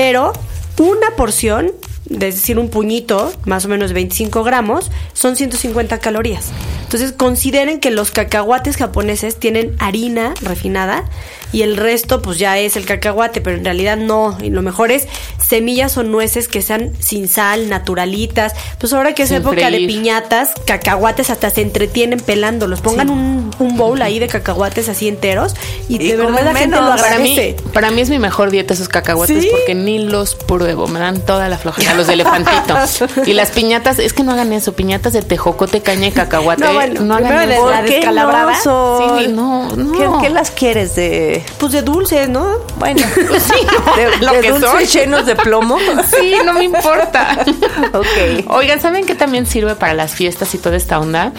pero 0.00 0.32
una 0.78 1.16
porción, 1.16 1.72
es 2.08 2.18
decir, 2.20 2.56
un 2.60 2.70
puñito, 2.70 3.32
más 3.46 3.64
o 3.64 3.68
menos 3.68 3.92
25 3.92 4.44
gramos, 4.44 4.92
son 5.12 5.34
150 5.34 5.98
calorías. 5.98 6.52
Entonces 6.84 7.10
consideren 7.10 7.80
que 7.80 7.90
los 7.90 8.12
cacahuates 8.12 8.76
japoneses 8.76 9.40
tienen 9.40 9.74
harina 9.80 10.34
refinada 10.40 11.04
y 11.52 11.62
el 11.62 11.76
resto 11.76 12.20
pues 12.22 12.38
ya 12.38 12.58
es 12.58 12.76
el 12.76 12.84
cacahuate, 12.84 13.40
pero 13.40 13.56
en 13.56 13.64
realidad 13.64 13.96
no. 13.96 14.36
Y 14.42 14.50
lo 14.50 14.62
mejor 14.62 14.90
es 14.90 15.06
semillas 15.44 15.96
o 15.96 16.02
nueces 16.02 16.46
que 16.48 16.60
sean 16.62 16.92
sin 16.98 17.28
sal, 17.28 17.68
naturalitas. 17.68 18.52
Pues 18.78 18.92
ahora 18.92 19.14
que 19.14 19.22
es 19.22 19.28
Sin 19.30 19.38
época 19.38 19.70
de 19.70 19.78
piñatas, 19.78 20.50
cacahuates 20.66 21.30
hasta 21.30 21.50
se 21.50 21.62
entretienen 21.62 22.20
pelándolos. 22.20 22.80
Pongan 22.80 23.10
un, 23.10 23.50
un 23.58 23.76
bowl 23.76 24.00
ahí 24.02 24.18
de 24.18 24.26
cacahuates 24.28 24.88
así 24.88 25.08
enteros 25.08 25.54
y, 25.88 25.96
Y 25.96 26.08
de 26.08 26.16
verdad 26.16 26.44
la 26.44 26.54
gente 26.54 26.76
lo 26.76 26.88
Para 26.88 27.18
mí, 27.18 27.32
agradece. 27.32 27.56
para 27.72 27.90
mí 27.90 28.00
es 28.02 28.10
mi 28.10 28.18
mejor 28.18 28.50
dieta 28.50 28.74
esos 28.74 28.88
cacahuates 28.88 29.42
¿Sí? 29.44 29.48
porque 29.50 29.74
ni 29.74 29.98
los 30.00 30.34
pruebo, 30.34 30.86
me 30.86 30.98
dan 31.00 31.20
toda 31.20 31.48
la 31.48 31.56
flojera, 31.58 31.94
los 31.94 32.06
de 32.06 32.14
elefantito. 32.14 32.76
y 33.26 33.32
las 33.32 33.50
piñatas, 33.50 33.98
es 33.98 34.12
que 34.12 34.22
no 34.22 34.32
hagan 34.32 34.52
eso, 34.52 34.72
piñatas 34.74 35.12
de 35.14 35.22
tejocote, 35.22 35.80
caña 35.80 36.08
y 36.08 36.12
cacahuate. 36.12 36.62
No, 36.64 36.74
bueno, 36.74 37.00
no 37.02 37.14
hagan 37.14 37.48
de 37.48 37.54
eso. 37.54 37.70
la 37.70 37.76
¿Por 37.78 37.86
qué 37.86 37.94
descalabrada? 37.96 38.52
no? 38.64 39.18
Sí, 39.18 39.28
no, 39.28 39.76
no. 39.76 39.92
¿Qué, 40.20 40.26
qué 40.26 40.30
las 40.30 40.50
quieres 40.50 40.94
de...? 40.94 41.37
Pues 41.58 41.72
de 41.72 41.82
dulces, 41.82 42.28
¿no? 42.28 42.46
Bueno, 42.78 43.00
de, 43.96 44.16
lo 44.24 44.32
de 44.32 44.40
que 44.40 44.50
dulces 44.50 44.70
soy. 44.70 44.86
llenos 44.86 45.26
de 45.26 45.36
plomo. 45.36 45.78
Sí, 46.18 46.34
no 46.44 46.52
me 46.54 46.64
importa. 46.64 47.44
Ok. 47.92 48.46
Oigan, 48.48 48.80
¿saben 48.80 49.06
qué 49.06 49.14
también 49.14 49.46
sirve 49.46 49.74
para 49.74 49.94
las 49.94 50.12
fiestas 50.14 50.54
y 50.54 50.58
toda 50.58 50.76
esta 50.76 50.98
onda? 50.98 51.32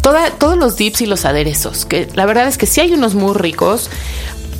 Toda, 0.00 0.30
todos 0.30 0.56
los 0.56 0.76
dips 0.76 1.02
y 1.02 1.06
los 1.06 1.24
aderezos, 1.24 1.84
que 1.84 2.08
la 2.14 2.24
verdad 2.26 2.48
es 2.48 2.56
que 2.56 2.66
sí 2.66 2.80
hay 2.80 2.92
unos 2.92 3.14
muy 3.14 3.34
ricos, 3.34 3.90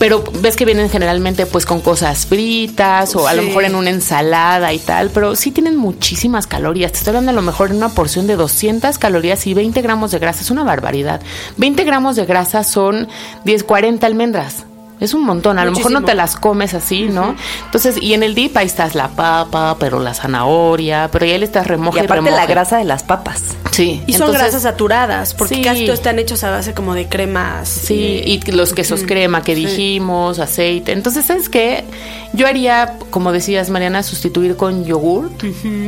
pero 0.00 0.24
ves 0.40 0.56
que 0.56 0.64
vienen 0.64 0.88
generalmente 0.88 1.44
pues 1.44 1.66
con 1.66 1.82
cosas 1.82 2.24
fritas 2.24 3.14
o 3.14 3.28
a 3.28 3.34
lo 3.34 3.42
mejor 3.42 3.64
en 3.64 3.74
una 3.74 3.90
ensalada 3.90 4.72
y 4.72 4.78
tal, 4.78 5.10
pero 5.10 5.36
sí 5.36 5.50
tienen 5.50 5.76
muchísimas 5.76 6.46
calorías. 6.46 6.92
Te 6.92 6.98
estoy 6.98 7.10
hablando 7.10 7.32
a 7.32 7.34
lo 7.34 7.42
mejor 7.42 7.68
en 7.68 7.76
una 7.76 7.90
porción 7.90 8.26
de 8.26 8.36
200 8.36 8.96
calorías 8.96 9.46
y 9.46 9.52
20 9.52 9.82
gramos 9.82 10.10
de 10.10 10.18
grasa. 10.18 10.40
Es 10.40 10.50
una 10.50 10.64
barbaridad. 10.64 11.20
20 11.58 11.84
gramos 11.84 12.16
de 12.16 12.24
grasa 12.24 12.64
son 12.64 13.08
10, 13.44 13.62
40 13.62 14.06
almendras. 14.06 14.64
Es 15.00 15.12
un 15.12 15.22
montón, 15.24 15.58
a 15.58 15.66
lo 15.66 15.72
mejor 15.72 15.92
no 15.92 16.02
te 16.02 16.14
las 16.14 16.36
comes 16.36 16.72
así, 16.72 17.02
¿no? 17.04 17.34
Entonces, 17.66 17.96
y 18.00 18.14
en 18.14 18.22
el 18.22 18.34
dip 18.34 18.56
ahí 18.56 18.66
estás 18.66 18.94
la 18.94 19.08
papa, 19.08 19.76
pero 19.78 19.98
la 19.98 20.14
zanahoria, 20.14 21.10
pero 21.12 21.26
ya 21.26 21.36
le 21.36 21.44
estás 21.44 21.66
Y 21.66 21.68
remoja 21.68 21.98
y, 22.00 22.04
aparte 22.04 22.24
la 22.24 22.36
remoja. 22.36 22.46
grasa 22.46 22.78
de 22.78 22.84
las 22.84 23.02
papas. 23.02 23.42
Sí. 23.80 24.02
Y 24.06 24.12
son 24.12 24.22
entonces- 24.22 24.42
grasas 24.42 24.62
saturadas, 24.62 25.34
porque 25.34 25.56
Sí. 25.56 25.62
casi 25.62 25.84
todos 25.86 25.98
están 25.98 26.18
hechos 26.18 26.44
a 26.44 26.50
base 26.50 26.74
como 26.74 26.94
de 26.94 27.08
cremas. 27.08 27.68
Sí, 27.68 28.22
y 28.24 28.50
los 28.52 28.72
quesos 28.74 29.02
crema 29.06 29.42
que 29.42 29.54
dijimos, 29.54 30.38
aceite. 30.38 30.92
Entonces, 30.92 31.24
¿sabes 31.26 31.48
qué? 31.48 31.84
Yo 32.32 32.46
haría, 32.46 32.94
como 33.10 33.32
decías, 33.32 33.70
Mariana, 33.70 34.02
sustituir 34.02 34.56
con 34.56 34.84
yogurt. 34.84 35.42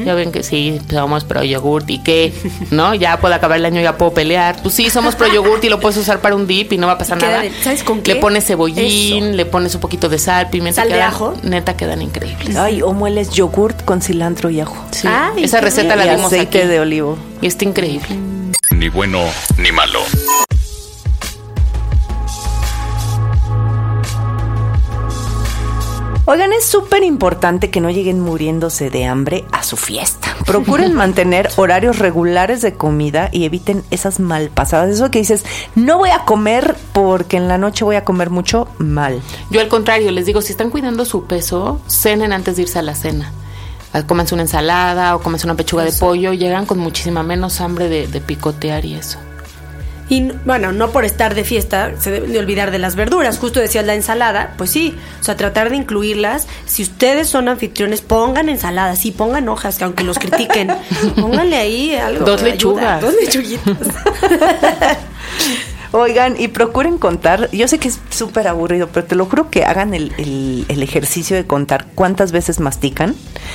Ya 0.04 0.14
ven 0.14 0.32
que 0.32 0.42
sí, 0.42 0.80
somos 0.90 1.24
pro 1.24 1.44
yogurt 1.44 1.88
y 1.90 1.98
qué, 1.98 2.32
¿no? 2.70 2.94
Ya 2.94 3.18
puedo 3.20 3.34
acabar 3.34 3.58
el 3.58 3.64
año, 3.64 3.80
ya 3.80 3.96
puedo 3.98 4.12
pelear. 4.14 4.56
Pues 4.62 4.74
sí, 4.74 4.90
somos 4.90 5.14
pro 5.14 5.26
yogurt 5.32 5.62
y 5.64 5.68
lo 5.68 5.78
puedes 5.78 5.96
usar 5.98 6.20
para 6.20 6.34
un 6.34 6.46
dip 6.46 6.72
y 6.72 6.78
no 6.78 6.86
va 6.86 6.94
a 6.94 6.98
pasar 6.98 7.20
nada. 7.20 7.40
de- 7.42 7.52
¿sabes 7.62 7.82
con 7.84 8.00
qué? 8.02 8.14
Le 8.14 8.20
pones 8.20 8.44
cebollín, 8.46 9.24
Eso. 9.24 9.36
le 9.36 9.46
pones 9.46 9.74
un 9.74 9.80
poquito 9.80 10.08
de 10.08 10.18
sal, 10.18 10.48
pimienta. 10.50 10.80
Sal 10.82 10.88
de 10.88 10.94
quedan- 10.96 11.08
ajo. 11.08 11.34
Neta, 11.42 11.76
quedan 11.76 12.00
increíbles. 12.02 12.56
Ay, 12.56 12.80
o 12.82 12.92
mueles 12.92 13.30
yogurt 13.30 13.84
con 13.84 14.00
cilantro 14.02 14.48
y 14.50 14.60
ajo. 14.60 14.76
Sí. 14.92 15.06
Ay, 15.08 15.44
Esa 15.44 15.60
receta 15.60 15.94
la 15.96 16.04
dimos 16.04 16.26
aceite 16.32 16.58
aquí. 16.60 16.68
de 16.68 16.80
olivo. 16.80 17.18
Y 17.40 17.46
está 17.48 17.64
increíble. 17.64 17.81
Ni 18.70 18.88
bueno 18.88 19.18
ni 19.58 19.72
malo. 19.72 19.98
Oigan, 26.26 26.52
es 26.52 26.64
súper 26.64 27.02
importante 27.02 27.70
que 27.70 27.80
no 27.80 27.90
lleguen 27.90 28.20
muriéndose 28.20 28.88
de 28.88 29.06
hambre 29.06 29.44
a 29.50 29.64
su 29.64 29.76
fiesta. 29.76 30.36
Procuren 30.46 30.94
mantener 30.94 31.48
horarios 31.56 31.98
regulares 31.98 32.62
de 32.62 32.74
comida 32.74 33.30
y 33.32 33.46
eviten 33.46 33.82
esas 33.90 34.20
malpasadas. 34.20 34.88
Eso 34.88 35.10
que 35.10 35.18
dices, 35.18 35.44
no 35.74 35.98
voy 35.98 36.10
a 36.10 36.20
comer 36.20 36.76
porque 36.92 37.36
en 37.36 37.48
la 37.48 37.58
noche 37.58 37.84
voy 37.84 37.96
a 37.96 38.04
comer 38.04 38.30
mucho 38.30 38.68
mal. 38.78 39.20
Yo 39.50 39.60
al 39.60 39.66
contrario, 39.66 40.12
les 40.12 40.24
digo, 40.24 40.40
si 40.40 40.52
están 40.52 40.70
cuidando 40.70 41.04
su 41.04 41.24
peso, 41.24 41.80
cenen 41.88 42.32
antes 42.32 42.54
de 42.54 42.62
irse 42.62 42.78
a 42.78 42.82
la 42.82 42.94
cena. 42.94 43.32
Ah, 43.92 44.02
Cómense 44.04 44.34
una 44.34 44.42
ensalada 44.42 45.14
o 45.16 45.20
cómense 45.20 45.46
una 45.46 45.54
pechuga 45.54 45.84
de 45.84 45.92
pollo, 45.92 46.32
llegan 46.32 46.66
con 46.66 46.78
muchísima 46.78 47.22
menos 47.22 47.60
hambre 47.60 47.88
de, 47.88 48.06
de 48.06 48.20
picotear 48.20 48.84
y 48.84 48.94
eso. 48.94 49.18
Y 50.08 50.30
bueno, 50.44 50.72
no 50.72 50.90
por 50.90 51.06
estar 51.06 51.34
de 51.34 51.42
fiesta 51.42 51.92
se 51.98 52.10
deben 52.10 52.32
de 52.32 52.38
olvidar 52.38 52.70
de 52.70 52.78
las 52.78 52.96
verduras. 52.96 53.38
Justo 53.38 53.60
decías 53.60 53.86
la 53.86 53.94
ensalada, 53.94 54.52
pues 54.58 54.70
sí, 54.70 54.94
o 55.20 55.24
sea, 55.24 55.36
tratar 55.38 55.70
de 55.70 55.76
incluirlas. 55.76 56.48
Si 56.66 56.82
ustedes 56.82 57.28
son 57.28 57.48
anfitriones, 57.48 58.02
pongan 58.02 58.50
ensaladas, 58.50 58.98
sí, 58.98 59.10
pongan 59.10 59.48
hojas, 59.48 59.78
que 59.78 59.84
aunque 59.84 60.04
los 60.04 60.18
critiquen, 60.18 60.68
pónganle 61.20 61.56
ahí 61.56 61.94
algo. 61.94 62.26
Dos 62.26 62.42
lechugas. 62.42 63.02
ayuda, 63.02 63.10
Dos 63.10 63.14
lechuguitas. 63.22 63.76
Oigan, 65.92 66.36
y 66.40 66.48
procuren 66.48 66.96
contar, 66.98 67.50
yo 67.52 67.68
sé 67.68 67.78
que 67.78 67.88
es 67.88 68.00
súper 68.10 68.48
aburrido, 68.48 68.88
pero 68.92 69.06
te 69.06 69.14
lo 69.14 69.26
juro 69.26 69.50
que 69.50 69.64
hagan 69.64 69.92
el, 69.92 70.12
el- 70.16 70.64
el 70.68 70.82
ejercicio 70.82 71.36
de 71.36 71.46
contar 71.46 71.86
cuántas 71.94 72.32
veces 72.32 72.60
mastican. 72.60 73.14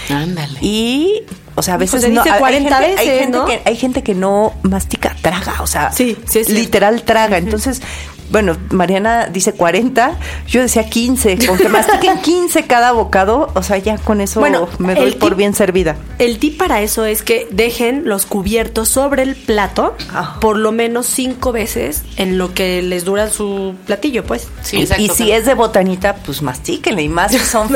Ándale. 0.10 0.60
Y, 0.62 1.24
o 1.56 1.63
sea, 1.63 1.74
a 1.74 1.77
Pues 1.77 1.91
veces 1.94 2.10
no. 2.12 2.22
dice 2.24 2.34
hay 2.34 2.39
40 2.39 2.77
gente- 2.77 3.00
hay 3.01 3.08
gente 3.20 3.38
¿no? 3.38 3.46
que, 3.46 3.62
hay 3.65 3.75
gente 3.75 4.03
que 4.03 4.13
no 4.13 4.53
mastica, 4.62 5.15
traga, 5.22 5.62
o 5.62 5.67
sea, 5.67 5.91
Sí, 5.91 6.15
sí 6.27 6.44
literal 6.48 7.01
traga. 7.03 7.38
Entonces, 7.39 7.82
bueno, 8.29 8.55
Mariana 8.72 9.27
dice 9.27 9.53
40, 9.53 10.17
yo 10.48 10.62
decía 10.62 10.89
15, 10.89 11.46
con 11.48 11.57
que 11.57 11.69
mastiquen 11.69 12.17
15 12.22 12.63
cada 12.63 12.91
bocado, 12.91 13.51
o 13.55 13.63
sea, 13.63 13.77
ya 13.77 13.98
con 13.98 14.22
eso 14.22 14.39
Bueno, 14.39 14.67
me 14.79 14.96
doy 14.96 15.13
por 15.13 15.34
tip- 15.34 15.38
bien 15.38 15.53
servida. 15.53 15.96
El 16.19 16.39
tip 16.39 16.57
para 16.57 16.81
eso 16.81 17.05
es 17.05 17.22
que 17.22 17.48
dejen 17.51 18.03
los 18.05 18.25
cubiertos 18.25 18.89
sobre 18.89 19.24
el 19.24 19.36
plato 19.36 19.96
Ah. 20.13 20.38
por 20.41 20.57
lo 20.57 20.72
menos 20.72 21.05
cinco 21.07 21.51
veces 21.51 22.03
en 22.17 22.38
lo 22.38 22.53
que 22.53 22.81
les 22.81 23.05
dura 23.05 23.29
su 23.29 23.75
platillo, 23.86 24.24
pues. 24.25 24.48
Sí, 24.62 24.77
Y- 24.77 24.81
exacto. 24.81 25.03
y 25.03 25.10
si 25.10 25.31
es 25.31 25.46
de 25.46 25.53
botanita, 25.53 26.15
pues 26.15 26.41
mastíquenle. 26.41 27.03
Y 27.03 27.10
más 27.10 27.31
si 27.31 27.39
son 27.39 27.69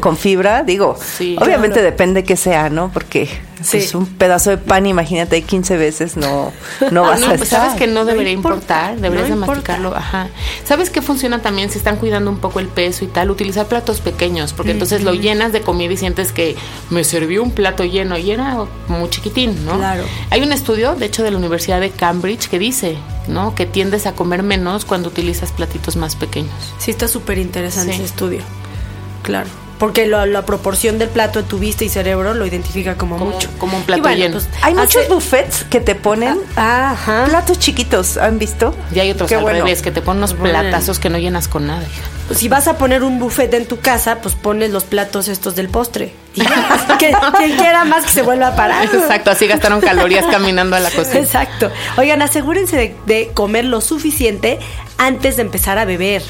con, 0.00 0.16
fibra, 0.16 0.62
digo. 0.62 0.96
Sí. 1.18 1.36
obviamente 1.40 1.74
Claro. 1.80 1.90
depende 1.90 2.24
que 2.24 2.36
sea, 2.36 2.70
¿no? 2.70 2.90
Porque 2.92 3.26
Sí. 3.62 3.78
pues, 3.78 3.94
un 3.94 4.06
pedazo 4.06 4.50
de 4.50 4.58
pan, 4.58 4.84
imagínate, 4.86 5.40
15 5.42 5.76
veces 5.76 6.16
no, 6.16 6.52
no 6.90 7.02
vas 7.02 7.20
no, 7.20 7.26
a 7.26 7.28
pues 7.30 7.42
estar. 7.42 7.60
sabes 7.60 7.74
que 7.78 7.86
no 7.86 8.00
No 8.00 8.04
debería 8.04 8.32
importa, 8.32 8.56
importar, 8.92 8.96
deberías 9.00 9.28
no 9.30 9.36
de 9.36 9.40
importa. 9.40 9.78
Ajá. 9.94 10.28
¿Sabes 10.64 10.90
qué 10.90 11.02
funciona 11.02 11.42
también 11.42 11.70
si 11.70 11.78
están 11.78 11.96
cuidando 11.96 12.30
un 12.30 12.38
poco 12.38 12.60
el 12.60 12.68
peso 12.68 13.04
y 13.04 13.08
tal? 13.08 13.30
Utilizar 13.30 13.66
platos 13.66 14.00
pequeños, 14.00 14.52
porque 14.52 14.70
entonces 14.72 15.02
lo 15.02 15.14
llenas 15.14 15.52
de 15.52 15.60
comida 15.62 15.92
y 15.92 15.96
sientes 15.96 16.32
que 16.32 16.56
me 16.90 17.02
sirvió 17.04 17.42
un 17.42 17.50
plato 17.50 17.84
lleno 17.84 18.16
y 18.16 18.30
era 18.30 18.56
muy 18.88 19.10
chiquitín, 19.10 19.64
¿no? 19.64 19.76
Claro. 19.78 20.04
Hay 20.30 20.42
un 20.42 20.52
estudio, 20.52 20.94
de 20.94 21.06
hecho, 21.06 21.22
de 21.22 21.30
la 21.32 21.36
Universidad 21.38 21.80
de 21.80 21.90
Cambridge 21.90 22.48
que 22.48 22.58
dice, 22.58 22.96
¿no? 23.28 23.54
Que 23.54 23.66
tiendes 23.66 24.06
a 24.06 24.12
comer 24.12 24.42
menos 24.42 24.84
cuando 24.84 25.08
utilizas 25.08 25.50
platitos 25.52 25.96
más 25.96 26.14
pequeños. 26.16 26.52
Sí, 26.78 26.90
está 26.90 27.08
súper 27.08 27.38
interesante 27.38 27.92
Sí. 27.92 27.96
ese 27.96 28.04
estudio. 28.04 28.40
Claro. 29.22 29.48
Porque 29.78 30.06
lo- 30.06 30.24
la 30.26 30.46
proporción 30.46 30.98
del 30.98 31.08
plato 31.08 31.42
de 31.42 31.48
tu 31.48 31.58
vista 31.58 31.84
y 31.84 31.88
cerebro 31.88 32.32
lo 32.34 32.46
identifica 32.46 32.96
como, 32.96 33.18
Como- 33.18 33.32
mucho. 33.32 33.48
como 33.58 33.76
un 33.76 33.82
plato 33.82 34.02
bueno, 34.02 34.16
lleno. 34.16 34.34
pues, 34.34 34.48
Hay 34.62 34.74
muchos 34.74 35.08
buffets 35.08 35.64
que 35.64 35.80
te 35.80 35.94
ponen 35.94 36.38
Ah, 36.56 36.92
ajá. 36.92 37.24
platos 37.28 37.58
chiquitos, 37.58 38.16
¿han 38.16 38.38
visto? 38.38 38.74
Y 38.94 39.00
hay 39.00 39.10
otros 39.10 39.28
Qué 39.28 39.34
al 39.34 39.42
bueno. 39.42 39.58
revés, 39.60 39.82
que 39.82 39.90
te 39.90 40.00
ponen 40.00 40.18
unos 40.18 40.38
Bueno. 40.38 40.58
platazos 40.60 40.98
que 40.98 41.10
no 41.10 41.18
llenas 41.18 41.48
con 41.48 41.66
nada, 41.66 41.82
hija. 41.82 42.02
Si 42.34 42.48
vas 42.48 42.68
a 42.68 42.78
poner 42.78 43.02
un 43.02 43.18
buffet 43.18 43.52
en 43.54 43.66
tu 43.66 43.80
casa, 43.80 44.18
pues 44.22 44.34
pones 44.34 44.70
los 44.70 44.84
platos 44.84 45.28
estos 45.28 45.54
del 45.56 45.68
postre. 45.68 46.12
Y 46.34 46.40
que 46.98 47.12
quien 47.36 47.56
quiera 47.56 47.84
más 47.84 48.04
que 48.04 48.10
se 48.10 48.22
vuelva 48.22 48.48
a 48.48 48.56
parar. 48.56 48.84
Exacto, 48.86 49.30
así 49.30 49.46
gastaron 49.46 49.80
calorías 49.80 50.24
caminando 50.26 50.74
a 50.74 50.80
la 50.80 50.90
cocina. 50.90 51.20
Exacto. 51.20 51.70
Oigan, 51.96 52.22
asegúrense 52.22 52.76
de, 52.76 52.96
de 53.06 53.30
comer 53.34 53.66
lo 53.66 53.80
suficiente 53.80 54.58
antes 54.96 55.36
de 55.36 55.42
empezar 55.42 55.78
a 55.78 55.84
beber. 55.84 56.22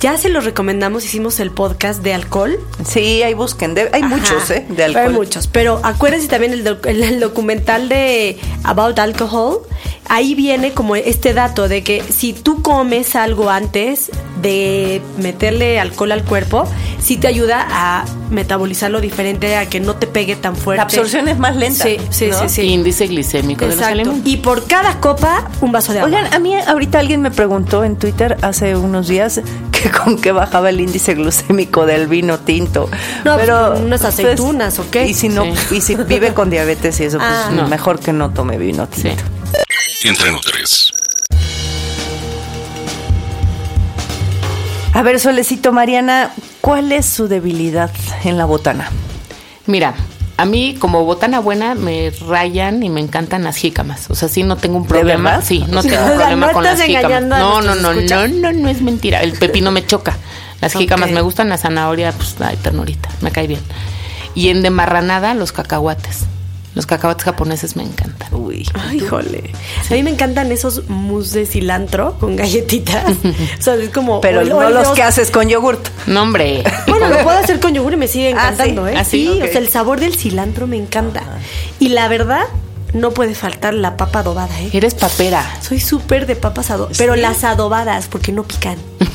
Ya 0.00 0.16
se 0.18 0.28
los 0.28 0.44
recomendamos, 0.44 1.04
hicimos 1.04 1.40
el 1.40 1.50
podcast 1.50 2.02
de 2.02 2.14
alcohol. 2.14 2.58
Sí, 2.88 3.22
hay 3.22 3.34
busquen. 3.34 3.74
de- 3.74 3.90
hay 3.92 4.02
Ajá. 4.02 4.16
muchos, 4.16 4.50
¿eh? 4.50 4.64
De 4.68 4.84
alcohol. 4.84 5.06
Hay 5.08 5.12
muchos, 5.12 5.46
pero 5.46 5.80
acuérdense 5.82 6.28
también 6.28 6.52
el, 6.52 6.64
doc- 6.64 6.86
el- 6.86 7.02
el 7.02 7.20
documental 7.20 7.88
de 7.88 8.38
About 8.64 8.98
Alcohol. 8.98 9.60
Ahí 10.08 10.34
viene 10.34 10.72
como 10.72 10.96
este 10.96 11.34
dato 11.34 11.68
de 11.68 11.84
que 11.84 12.02
si 12.02 12.32
tú 12.32 12.62
comes 12.62 13.14
algo 13.14 13.48
antes 13.50 14.10
de 14.42 15.00
meterle 15.40 15.80
alcohol 15.80 16.12
al 16.12 16.22
cuerpo, 16.22 16.70
sí 17.02 17.16
te 17.16 17.26
ayuda 17.26 17.66
a 17.70 18.04
metabolizarlo 18.28 19.00
diferente, 19.00 19.56
a 19.56 19.66
que 19.70 19.80
no 19.80 19.96
te 19.96 20.06
pegue 20.06 20.36
tan 20.36 20.54
fuerte. 20.54 20.76
La 20.76 20.82
absorción 20.82 21.28
es 21.28 21.38
más 21.38 21.56
lenta, 21.56 21.82
Sí, 21.84 21.96
sí, 22.10 22.26
¿no? 22.26 22.40
sí, 22.42 22.48
sí. 22.50 22.62
Índice 22.62 23.06
glicémico 23.06 23.62
de 23.62 23.68
los 23.68 23.76
Exacto. 23.76 23.94
alimentos. 24.00 24.30
Y 24.30 24.36
por 24.36 24.66
cada 24.66 25.00
copa, 25.00 25.48
un 25.62 25.72
vaso 25.72 25.94
de 25.94 26.00
agua. 26.00 26.10
Oigan, 26.10 26.34
a 26.34 26.38
mí 26.40 26.54
ahorita 26.54 26.98
alguien 26.98 27.22
me 27.22 27.30
preguntó 27.30 27.84
en 27.84 27.96
Twitter 27.96 28.36
hace 28.42 28.76
unos 28.76 29.08
días 29.08 29.40
que 29.72 29.90
con 29.90 30.20
qué 30.20 30.30
bajaba 30.32 30.68
el 30.68 30.78
índice 30.78 31.14
glucémico 31.14 31.86
del 31.86 32.06
vino 32.06 32.38
tinto. 32.40 32.90
No, 33.24 33.36
pues, 33.36 33.48
con 33.48 33.82
unas 33.84 34.04
aceitunas, 34.04 34.78
¿o 34.78 34.90
qué? 34.90 35.06
Y 35.06 35.14
si 35.14 35.30
no, 35.30 35.44
Sí. 35.44 35.76
y 35.76 35.80
si 35.80 35.94
vive 35.96 36.34
con 36.34 36.50
diabetes 36.50 37.00
y 37.00 37.04
eso, 37.04 37.16
pues 37.16 37.30
Ah. 37.30 37.50
No. 37.50 37.66
mejor 37.66 37.98
que 37.98 38.12
no 38.12 38.28
tome 38.30 38.58
vino 38.58 38.86
Sí. 38.94 39.04
tinto. 39.04 39.22
Entre 40.04 40.30
Nutres. 40.32 40.89
A 44.92 45.02
ver, 45.02 45.20
Solecito 45.20 45.72
Mariana, 45.72 46.32
¿cuál 46.60 46.90
es 46.90 47.06
su 47.06 47.28
debilidad 47.28 47.90
en 48.24 48.36
la 48.36 48.44
botana? 48.44 48.90
Mira, 49.66 49.94
a 50.36 50.44
mí 50.44 50.76
como 50.78 51.04
botana 51.04 51.38
buena 51.38 51.76
me 51.76 52.10
rayan 52.28 52.82
y 52.82 52.90
me 52.90 53.00
encantan 53.00 53.44
las 53.44 53.56
jícamas. 53.56 54.10
O 54.10 54.16
sea, 54.16 54.28
sí 54.28 54.42
no 54.42 54.56
tengo 54.56 54.78
un 54.78 54.86
problema. 54.86 55.42
Sí, 55.42 55.64
no 55.68 55.82
tengo 55.84 56.02
un 56.02 56.16
problema 56.16 56.46
no 56.48 56.52
con 56.52 56.64
las 56.64 56.82
jícamas. 56.82 57.22
No, 57.22 57.62
no, 57.62 57.76
no, 57.76 57.94
no, 57.94 58.28
no, 58.28 58.52
no 58.52 58.68
es 58.68 58.82
mentira. 58.82 59.22
El 59.22 59.32
pepino 59.34 59.70
me 59.70 59.86
choca. 59.86 60.16
Las 60.60 60.74
jícamas 60.74 61.10
me 61.10 61.20
gustan, 61.20 61.48
la 61.48 61.56
zanahoria, 61.56 62.12
pues, 62.12 62.36
ay, 62.40 62.56
ternurita, 62.56 63.08
me 63.20 63.30
cae 63.30 63.46
bien. 63.46 63.60
Y 64.34 64.48
en 64.48 64.62
demarranada, 64.62 65.34
los 65.34 65.52
cacahuates. 65.52 66.26
Los 66.74 66.86
cacahuates 66.86 67.24
japoneses 67.24 67.74
me 67.74 67.82
encantan. 67.82 68.32
Uy. 68.32 68.64
Ay, 68.74 68.98
híjole. 68.98 69.50
A 69.90 69.94
mí 69.94 70.02
me 70.04 70.10
encantan 70.10 70.52
esos 70.52 70.88
mousse 70.88 71.32
de 71.40 71.46
cilantro 71.46 72.16
con 72.20 72.36
galletitas. 72.36 73.04
o 73.58 73.62
sea, 73.62 73.74
es 73.74 73.90
como. 73.90 74.20
Pero 74.20 74.44
no 74.44 74.70
los 74.70 74.88
que 74.90 75.02
haces 75.02 75.30
con 75.32 75.48
yogurt. 75.48 75.88
No, 76.06 76.22
hombre. 76.22 76.62
Bueno, 76.86 77.08
lo 77.08 77.18
puedo 77.24 77.36
hacer 77.38 77.58
con 77.58 77.74
yogur 77.74 77.94
y 77.94 77.96
me 77.96 78.06
sigue 78.08 78.28
Ah, 78.28 78.50
encantando, 78.52 78.86
¿sí? 78.86 78.92
¿eh? 78.92 78.96
¿Ah, 78.98 79.04
sí? 79.04 79.28
o 79.42 79.46
sea, 79.46 79.58
el 79.58 79.68
sabor 79.68 79.98
del 80.00 80.14
cilantro 80.14 80.66
me 80.68 80.76
encanta. 80.76 81.22
Y 81.80 81.88
la 81.88 82.06
verdad, 82.06 82.44
no 82.92 83.10
puede 83.10 83.34
faltar 83.34 83.74
la 83.74 83.96
papa 83.96 84.20
adobada, 84.20 84.60
¿eh? 84.60 84.70
Eres 84.72 84.94
papera. 84.94 85.44
Soy 85.62 85.80
súper 85.80 86.26
de 86.26 86.36
papas 86.36 86.70
adobadas, 86.70 86.98
pero 86.98 87.16
las 87.16 87.42
adobadas, 87.42 88.06
porque 88.06 88.30
no 88.32 88.44
pican. 88.44 88.76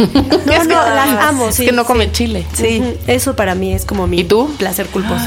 No, 0.45 0.51
Es 0.53 0.59
que- 0.67 0.67
no, 0.73 0.85
las 0.89 1.25
amo, 1.25 1.47
es 1.47 1.55
sí. 1.55 1.65
que 1.65 1.71
no 1.71 1.83
sí. 1.83 1.87
comen 1.87 2.11
chile. 2.11 2.45
Sí. 2.53 2.83
Eso 3.07 3.35
para 3.37 3.55
mí 3.55 3.73
es 3.73 3.85
como 3.85 4.07
mi 4.07 4.19
¿Y 4.19 4.23
tú? 4.25 4.53
placer 4.57 4.87
culposo. 4.87 5.23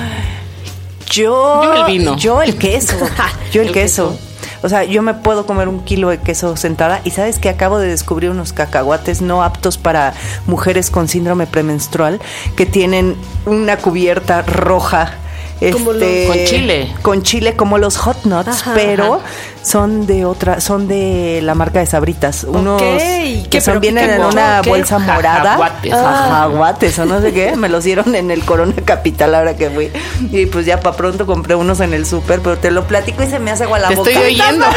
Yo, 1.11 1.63
Yo 1.63 1.75
el 1.75 1.85
vino. 1.85 2.17
Yo 2.17 2.43
el 2.43 2.57
queso. 2.57 2.97
Yo 3.53 3.63
el, 3.63 3.69
El 3.69 3.75
queso. 3.75 4.11
queso. 4.13 4.29
O 4.63 4.69
sea, 4.69 4.83
yo 4.83 5.03
me 5.03 5.15
puedo 5.15 5.47
comer 5.47 5.69
un 5.69 5.85
kilo 5.85 6.09
de 6.09 6.19
queso 6.19 6.57
sentada 6.57 7.01
y 7.05 7.11
sabes 7.11 7.39
que 7.39 7.49
acabo 7.49 7.79
de 7.79 7.87
descubrir 7.89 8.31
unos 8.31 8.53
cacahuates 8.53 9.23
no 9.23 9.45
aptos 9.45 9.79
para 9.79 10.15
mujeres 10.47 10.91
con 10.91 11.07
síndrome 11.07 11.47
premenstrual 11.47 12.21
que 12.57 12.67
tienen 12.67 13.17
una 13.47 13.77
cubierta 13.77 14.43
roja. 14.43 15.15
Este, 15.61 15.81
los- 16.27 16.37
Con 16.37 16.45
chile. 16.45 16.95
Con 17.03 17.23
chile 17.23 17.57
como 17.57 17.79
los 17.79 17.97
hot 17.97 18.25
nuts, 18.25 18.49
Ajá, 18.49 18.73
pero 18.75 19.15
ajá. 19.15 19.25
son 19.65 20.07
de 20.07 20.25
otra, 20.25 20.61
son 20.61 20.87
de 20.87 21.41
la 21.43 21.55
marca 21.57 21.81
de 21.81 21.87
Sabritas. 21.87 22.45
Unos 22.45 22.81
¿qué? 22.81 23.45
que 23.51 23.61
son 23.61 23.73
¿Pero 23.73 23.81
vienen 23.81 24.09
en 24.11 24.23
una 24.25 24.61
¿Qué? 24.63 24.71
bolsa 24.71 24.99
morada. 25.01 25.41
Jajaguates. 25.57 25.93
Jajaguates 25.93 26.99
o 27.01 27.05
no 27.07 27.21
sé 27.21 27.33
qué. 27.33 27.57
Me 27.57 27.69
los 27.69 27.83
dieron 27.83 28.15
en 28.15 28.31
el 28.31 28.45
Corona 28.45 28.75
Capital 28.85 29.35
ahora 29.35 29.57
que 29.57 29.69
fui. 29.71 29.91
Y 30.31 30.47
pues 30.47 30.65
ya 30.65 30.79
para 30.79 30.97
pronto 30.97 31.27
compré 31.27 31.57
unos 31.57 31.81
en 31.81 31.93
el 31.93 32.07
súper, 32.07 32.39
pero 32.41 32.57
te 32.57 32.71
lo 32.71 32.85
platico 32.87 33.25
y 33.25 33.27
se 33.27 33.41
me 33.41 33.51
hace 33.51 33.65
agua 33.65 33.81
la 33.81 33.89
Te 33.89 33.97
boca. 33.97 34.11
estoy 34.11 34.27
oyendo. 34.35 34.65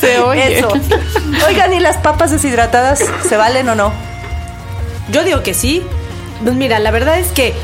Se 0.00 0.18
oye. 0.20 0.58
Eso. 0.58 0.68
Oigan, 1.46 1.72
¿y 1.72 1.80
las 1.80 1.96
papas 1.98 2.30
deshidratadas 2.30 3.02
se 3.28 3.36
valen 3.36 3.68
o 3.68 3.74
no? 3.74 3.92
Yo 5.10 5.24
digo 5.24 5.42
que 5.42 5.54
sí. 5.54 5.82
Pues 6.42 6.54
mira, 6.54 6.78
la 6.78 6.90
verdad 6.90 7.18
es 7.18 7.28
que 7.28 7.54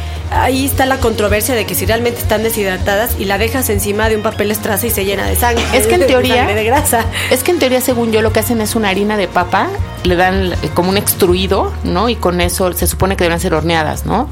ahí 0.43 0.64
está 0.67 0.87
la 0.87 0.99
controversia 0.99 1.55
de 1.55 1.64
que 1.67 1.75
si 1.75 1.87
realmente 1.87 2.21
están 2.21 2.43
deshidratadas 2.43 3.17
y 3.19 3.25
la 3.25 3.38
dejas 3.38 3.69
encima 3.71 4.09
de 4.09 4.17
un 4.17 4.23
papel 4.23 4.50
estraza 4.50 4.87
y 4.87 4.91
se 4.91 5.05
llena 5.05 5.26
de 5.26 5.37
sangre. 5.37 5.64
Es 5.75 5.87
que 5.87 5.95
en 5.95 6.07
teoría- 6.07 6.47
de 6.47 6.64
grasa. 6.64 7.05
Es 7.31 7.43
que 7.43 7.50
en 7.53 7.59
teoría, 7.59 7.81
según 7.81 8.12
yo, 8.12 8.23
lo 8.23 8.33
que 8.33 8.41
hacen 8.41 8.61
es 8.61 8.75
una 8.75 8.88
harina 8.91 9.17
de 9.17 9.29
papa, 9.29 9.69
le 10.05 10.17
dan 10.17 10.53
eh, 10.53 10.57
como 10.75 10.91
un 10.91 10.97
extruido, 10.97 11.73
¿no? 11.83 12.09
Y 12.09 12.17
con 12.17 12.41
eso 12.41 12.73
se 12.75 12.87
supone 12.87 13.17
que 13.17 13.25
deben 13.25 13.41
ser 13.41 13.55
horneadas, 13.55 14.05
¿no? 14.07 14.29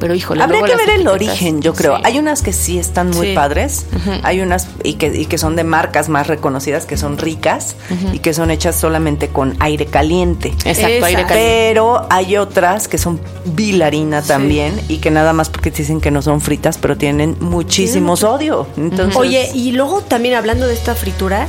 Pero 0.00 0.14
híjole, 0.14 0.42
Habría 0.42 0.60
luego 0.60 0.74
que 0.78 0.86
ver 0.86 0.98
el 1.00 1.06
origen, 1.06 1.60
yo 1.62 1.74
creo. 1.74 1.96
Sí. 1.98 2.02
Hay 2.06 2.18
unas 2.18 2.42
que 2.42 2.52
sí 2.52 2.78
están 2.78 3.10
muy 3.10 3.28
Sí. 3.28 3.34
padres, 3.34 3.86
hay 4.22 4.40
unas 4.40 4.68
y 4.82 4.94
que, 4.94 5.06
y 5.08 5.26
que 5.26 5.38
son 5.38 5.54
de 5.54 5.64
marcas 5.64 6.08
más 6.08 6.26
reconocidas, 6.26 6.86
que 6.86 6.96
son 6.96 7.18
ricas 7.18 7.76
y 8.12 8.18
que 8.20 8.32
son 8.34 8.50
hechas 8.50 8.74
solamente 8.74 9.28
con 9.28 9.54
aire 9.60 9.86
caliente. 9.86 10.48
Exacto, 10.64 10.70
Esa. 10.88 11.06
aire 11.06 11.22
caliente. 11.26 11.34
Pero 11.34 12.06
hay 12.10 12.36
otras 12.38 12.88
que 12.88 12.98
son 12.98 13.20
bilarina 13.44 14.22
también 14.22 14.80
y 14.88 14.96
que 14.98 15.10
nada 15.10 15.32
más 15.32 15.50
porque 15.50 15.70
dicen 15.70 16.00
que 16.00 16.10
no 16.10 16.22
son 16.22 16.40
fritas, 16.40 16.78
pero 16.78 16.96
tienen 16.96 17.36
muchísimo 17.40 18.16
sodio. 18.16 18.66
Entonces, 18.76 19.16
Oye, 19.16 19.50
y 19.54 19.72
luego 19.72 20.00
también 20.00 20.34
hablando 20.34 20.66
de 20.66 20.74
esta 20.74 20.94
fritura, 20.94 21.48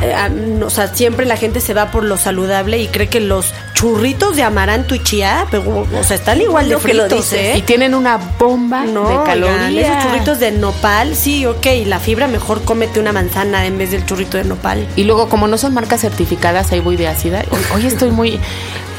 eh, 0.00 0.60
o 0.64 0.70
sea, 0.70 0.94
siempre 0.94 1.26
la 1.26 1.36
gente 1.36 1.60
se 1.60 1.74
va 1.74 1.90
por 1.90 2.04
lo 2.04 2.16
saludable 2.16 2.78
y 2.78 2.88
cree 2.88 3.08
que 3.08 3.20
los 3.20 3.52
churritos 3.74 4.36
de 4.36 4.42
amaranto 4.42 4.94
y 4.94 5.02
chía, 5.02 5.46
pero, 5.50 5.86
o 5.92 6.04
sea, 6.04 6.16
están 6.16 6.40
igual 6.40 6.68
de 6.68 6.74
Lo 6.74 6.80
que 6.80 6.94
lo 6.94 7.04
fritos, 7.04 7.30
dices. 7.30 7.54
¿eh? 7.54 7.58
Y 7.58 7.62
tienen 7.62 7.94
una 7.94 8.16
bomba 8.38 8.84
No, 8.84 9.02
de 9.08 9.16
oigan, 9.16 9.24
calorías. 9.26 9.90
esos 9.98 10.04
churritos 10.10 10.40
de 10.40 10.50
nopal, 10.52 11.14
sí, 11.14 11.46
ok, 11.46 11.66
la 11.86 12.00
fibra 12.00 12.26
mejor 12.28 12.62
cómete 12.64 12.98
una 13.00 13.12
manzana 13.12 13.66
en 13.66 13.78
vez 13.78 13.90
del 13.92 14.04
churrito 14.06 14.36
de 14.36 14.44
nopal. 14.44 14.86
Y 14.96 15.04
luego, 15.04 15.28
como 15.28 15.46
no 15.48 15.58
son 15.58 15.74
marcas 15.74 16.00
certificadas, 16.00 16.72
ahí 16.72 16.80
voy 16.80 16.96
de 16.96 17.08
ácida. 17.08 17.44
Hoy, 17.50 17.60
hoy 17.74 17.86
estoy 17.86 18.10
muy. 18.10 18.40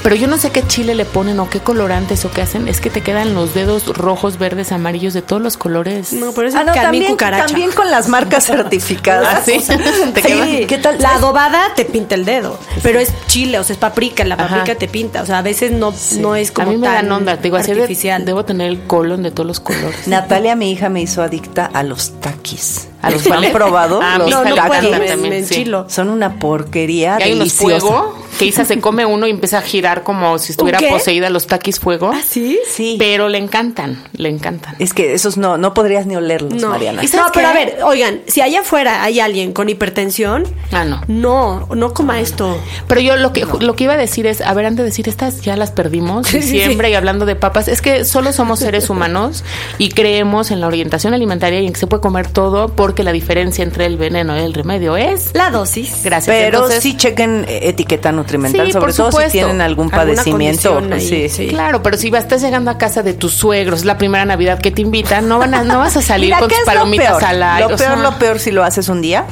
Pero 0.03 0.15
yo 0.15 0.27
no 0.27 0.38
sé 0.38 0.51
qué 0.51 0.65
chile 0.65 0.96
le 0.96 1.06
ponen 1.06 1.39
o 1.39 1.50
qué 1.50 1.60
colorantes 1.60 2.24
o 2.25 2.32
qué 2.32 2.41
hacen. 2.41 2.68
Es 2.68 2.79
que 2.79 2.89
te 2.89 3.01
quedan 3.01 3.34
los 3.34 3.53
dedos 3.53 3.86
rojos, 3.88 4.38
verdes, 4.39 4.72
amarillos, 4.72 5.13
de 5.13 5.22
todos 5.22 5.41
los 5.41 5.58
colores. 5.58 6.13
No, 6.13 6.32
pero 6.32 6.48
es 6.48 6.56
Ah, 6.56 6.63
no, 6.63 6.74
también, 6.74 7.06
cucaracha. 7.12 7.46
también 7.48 7.72
con 7.72 7.91
las 7.91 8.08
marcas 8.08 8.46
certificadas. 8.48 9.27
Ah, 9.39 9.41
¿sí? 9.46 9.60
Te 10.13 10.22
Sí, 10.22 10.65
¿Qué 10.68 10.77
tal? 10.77 11.00
La 11.00 11.15
adobada 11.15 11.74
te 11.75 11.86
pinta 11.86 12.15
el 12.15 12.25
dedo, 12.25 12.60
pero 12.84 13.00
es 13.00 13.12
chile, 13.27 13.60
o 13.60 13.63
sea, 13.63 13.74
es 13.74 13.79
paprika, 13.79 14.24
la 14.25 14.36
Ajá. 14.36 14.48
paprika 14.48 14.75
te 14.77 14.88
pinta, 14.88 15.22
o 15.22 15.25
sea, 15.25 15.39
a 15.39 15.41
veces 15.41 15.72
no, 15.72 15.94
no 16.20 16.36
es 16.36 16.51
como 16.51 16.70
a 16.70 16.72
mí 16.74 16.77
me 16.77 16.88
tan 16.88 16.96
dan 17.08 17.12
onda. 17.12 17.38
Te 17.38 17.44
digo, 17.44 17.58
así 17.58 17.74
de- 17.74 17.82
artificial. 17.82 18.25
debo 18.25 18.46
tener 18.46 18.68
el 18.68 18.82
colon 18.84 19.24
de 19.24 19.32
todos 19.32 19.48
los 19.48 19.60
colores. 19.60 20.08
Natalia, 20.08 20.56
mi 20.56 20.72
hija, 20.72 20.89
me 20.89 21.01
hizo 21.01 21.22
adicta 21.22 21.65
a 21.74 21.84
los 21.84 22.20
taquis. 22.20 22.88
¿A 23.01 23.10
los 23.12 23.25
¿Han 23.27 23.51
probado? 23.53 24.00
Ah, 24.01 24.18
los 24.18 24.29
no, 24.29 24.44
no 24.44 24.56
me, 24.56 24.56
también, 24.56 25.22
me 25.22 25.44
sí. 25.44 25.65
Son 25.88 26.10
una 26.10 26.39
porquería 26.39 27.18
Y 27.20 27.24
hay 27.24 27.34
unos 27.34 27.53
fuego 27.53 28.15
que 28.38 28.46
Isa 28.46 28.63
se 28.63 28.79
come 28.79 29.06
uno 29.06 29.27
y 29.27 29.32
empieza 29.32 29.58
a 29.58 29.62
girar 29.62 30.03
como 30.03 30.39
si 30.39 30.53
estuviera 30.53 30.79
poseída 30.89 31.29
los 31.29 31.46
taquis 31.48 31.77
fuego. 31.79 32.12
¿Ah, 32.13 32.22
sí? 32.25 32.58
Sí. 32.70 32.96
Pero 32.98 33.27
le 33.27 33.38
encantan, 33.38 34.01
le 34.13 34.29
encantan. 34.29 34.75
Es 34.79 34.94
que 34.94 35.13
esos 35.13 35.36
no, 35.36 35.58
no 35.58 35.74
podrías 35.74 36.06
ni 36.06 36.15
olerlos, 36.15 36.53
No. 36.53 36.70
Mariana. 36.70 37.03
¿Y 37.03 37.08
sabes 37.08 37.25
No, 37.27 37.32
pero 37.34 37.48
qué? 37.51 37.51
a 37.51 37.65
ver, 37.65 37.77
oigan, 37.84 38.22
si 38.27 38.39
allá 38.39 38.62
afuera 38.62 39.03
hay 39.03 39.20
alguien 39.20 39.51
con 39.51 39.68
hipertensión, 39.68 40.44
Ah, 40.72 40.86
no. 40.86 41.01
no, 41.08 41.68
no 41.75 41.94
coma 41.94 42.22
esto. 42.22 42.58
Pero 42.88 43.01
yo 43.01 43.18
lo 43.18 43.34
que 43.34 43.46
lo 43.60 43.75
que 43.75 43.84
iba 43.86 43.94
a 43.94 43.98
decir 43.98 44.25
es, 44.25 44.39
a 44.41 44.53
ver, 44.53 44.65
antes 44.65 44.77
de 44.84 44.86
decir 44.86 45.10
estas 45.10 45.41
ya 45.41 45.58
las 45.58 45.72
perdimos 45.72 46.27
sí. 46.27 46.58
y 46.58 46.94
hablando 46.94 47.25
de 47.25 47.36
papas, 47.36 47.68
es 47.68 47.82
que 47.82 48.06
solo 48.06 48.32
somos 48.32 48.60
seres 48.60 48.89
humanos 48.89 49.44
y 49.77 49.89
creemos 49.89 50.51
en 50.51 50.62
la 50.62 50.68
orientación 50.68 51.13
alimentaria 51.13 51.60
y 51.60 51.68
en 51.68 51.74
que 51.74 51.79
se 51.79 51.88
puede 51.88 52.01
comer 52.01 52.27
todo 52.27 52.70
porque 52.89 53.03
la 53.03 53.12
diferencia 53.12 53.63
entre 53.63 53.86
el 53.86 53.98
veneno 53.98 54.36
y 54.36 54.39
el 54.39 54.51
remedio 54.51 54.98
es 54.98 55.29
La 55.36 55.51
dosis. 55.51 56.01
gracias. 56.03 56.36
Pero 56.36 56.58
Entonces, 56.58 56.81
sí 56.81 56.98
chequen 56.98 57.46
eh, 57.48 57.60
etiqueta 57.69 58.12
nutrimental, 58.12 58.65
Sí, 58.65 58.72
sobre 58.74 58.93
todo 58.93 59.12
si 59.12 59.29
tienen 59.29 59.62
algún 59.62 59.91
padecimiento. 59.91 60.81
ahí, 60.91 61.00
sí. 61.08 61.29
sí. 61.29 61.48
Claro, 61.50 61.84
pero 61.84 61.98
si 61.98 62.10
vas- 62.10 62.24
estás 62.24 62.41
llegando 62.41 62.72
a 62.72 62.79
casa 62.79 63.03
de 63.03 63.13
tus 63.13 63.36
suegros, 63.36 63.86
la 63.86 64.00
primera 64.00 64.25
Navidad 64.25 64.60
que 64.60 64.72
te 64.72 64.81
invitan, 64.81 65.27
no 65.27 65.38
van 65.38 65.53
a, 65.53 65.63
no 65.63 65.77
vas 65.77 65.98
a 65.98 66.01
salir 66.01 66.29
Mira, 66.29 66.39
con 66.39 66.50
¿qué 66.50 66.55
tus 66.55 66.65
palomitas 66.65 67.22
al 67.22 67.43
aire. 67.43 67.69
Lo 67.69 67.77
peor, 67.77 67.98
lo 68.00 68.17
peor 68.17 68.39
si 68.39 68.50
lo 68.50 68.63
haces 68.63 68.89
un 68.89 69.01
día, 69.03 69.25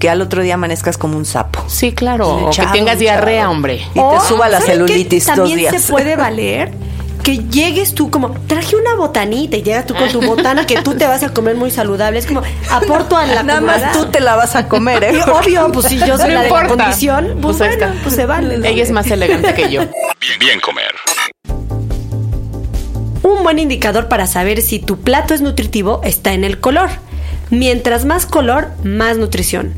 que 0.00 0.10
al 0.10 0.20
otro 0.20 0.42
día 0.42 0.54
amanezcas 0.54 0.98
como 0.98 1.16
un 1.16 1.26
sapo. 1.26 1.62
Sí, 1.68 1.92
claro. 1.92 2.28
o 2.28 2.40
Hinchado, 2.46 2.72
que 2.72 2.78
tengas 2.78 2.98
diarrea, 2.98 3.48
hombre. 3.50 3.76
Y 3.76 3.94
te 3.94 4.00
O, 4.00 4.20
suba 4.20 4.48
la 4.48 4.60
celulitis 4.60 5.26
dos 5.26 5.36
También 5.36 5.58
días. 5.60 5.80
se 5.80 5.92
puede 5.92 6.16
valer 6.16 6.72
que 7.26 7.38
llegues 7.38 7.92
tú 7.92 8.08
como, 8.08 8.30
traje 8.46 8.76
una 8.76 8.94
botanita 8.94 9.56
y 9.56 9.62
llegas 9.64 9.84
tú 9.84 9.96
con 9.96 10.08
tu 10.12 10.22
botana 10.22 10.64
que 10.64 10.80
tú 10.82 10.94
te 10.94 11.08
vas 11.08 11.24
a 11.24 11.34
comer 11.34 11.56
muy 11.56 11.72
saludable. 11.72 12.20
Es 12.20 12.26
como, 12.26 12.40
aporto 12.70 13.16
a 13.16 13.26
la 13.26 13.42
Nada 13.42 13.60
más 13.60 13.90
tú 13.90 14.06
te 14.12 14.20
la 14.20 14.36
vas 14.36 14.54
a 14.54 14.68
comer, 14.68 15.02
¿eh? 15.02 15.12
Y 15.12 15.28
obvio, 15.28 15.72
pues 15.72 15.86
si 15.86 15.98
yo 15.98 16.16
soy 16.18 16.28
No 16.28 16.34
la 16.34 16.42
de 16.42 16.50
la 16.50 16.68
condición, 16.68 17.24
pues, 17.42 17.56
Pues 17.56 17.58
bueno, 17.58 17.72
está. 17.72 17.94
pues 18.04 18.14
se 18.14 18.26
vale. 18.26 18.60
Ella 18.62 18.80
es 18.80 18.92
más 18.92 19.10
elegante 19.10 19.54
que 19.54 19.68
yo. 19.72 19.80
Bien, 19.80 20.38
bien 20.38 20.60
comer. 20.60 20.94
Un 23.24 23.42
buen 23.42 23.58
indicador 23.58 24.06
para 24.06 24.28
saber 24.28 24.62
si 24.62 24.78
tu 24.78 25.00
plato 25.00 25.34
es 25.34 25.40
nutritivo 25.40 26.02
está 26.04 26.32
en 26.32 26.44
el 26.44 26.60
color. 26.60 26.90
Mientras 27.50 28.04
más 28.04 28.24
color, 28.26 28.68
más 28.84 29.16
nutrición. 29.16 29.74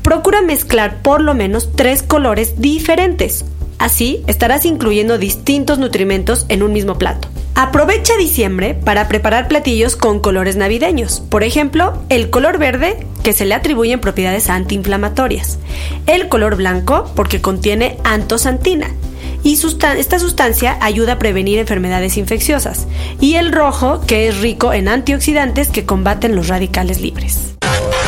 Procura 0.00 0.40
mezclar 0.40 1.02
por 1.02 1.20
lo 1.20 1.34
menos 1.34 1.70
tres 1.76 2.02
colores 2.02 2.62
diferentes. 2.62 3.44
Así 3.78 4.22
estarás 4.26 4.64
incluyendo 4.64 5.18
distintos 5.18 5.78
nutrimentos 5.78 6.46
en 6.48 6.62
un 6.62 6.72
mismo 6.72 6.98
plato. 6.98 7.28
Aprovecha 7.54 8.16
diciembre 8.16 8.74
para 8.74 9.08
preparar 9.08 9.48
platillos 9.48 9.96
con 9.96 10.20
colores 10.20 10.56
navideños. 10.56 11.20
Por 11.28 11.42
ejemplo, 11.42 12.00
el 12.08 12.30
color 12.30 12.58
verde, 12.58 13.06
que 13.22 13.32
se 13.32 13.44
le 13.44 13.54
atribuyen 13.54 14.00
propiedades 14.00 14.48
antiinflamatorias. 14.48 15.58
El 16.06 16.28
color 16.28 16.56
blanco, 16.56 17.10
porque 17.14 17.40
contiene 17.40 17.96
antosantina 18.04 18.94
y 19.42 19.54
esta 19.54 20.18
sustancia 20.18 20.76
ayuda 20.80 21.14
a 21.14 21.18
prevenir 21.18 21.58
enfermedades 21.58 22.16
infecciosas. 22.16 22.86
Y 23.20 23.36
el 23.36 23.52
rojo, 23.52 24.00
que 24.06 24.28
es 24.28 24.38
rico 24.40 24.72
en 24.72 24.88
antioxidantes 24.88 25.68
que 25.68 25.86
combaten 25.86 26.36
los 26.36 26.48
radicales 26.48 27.00
libres. 27.00 27.54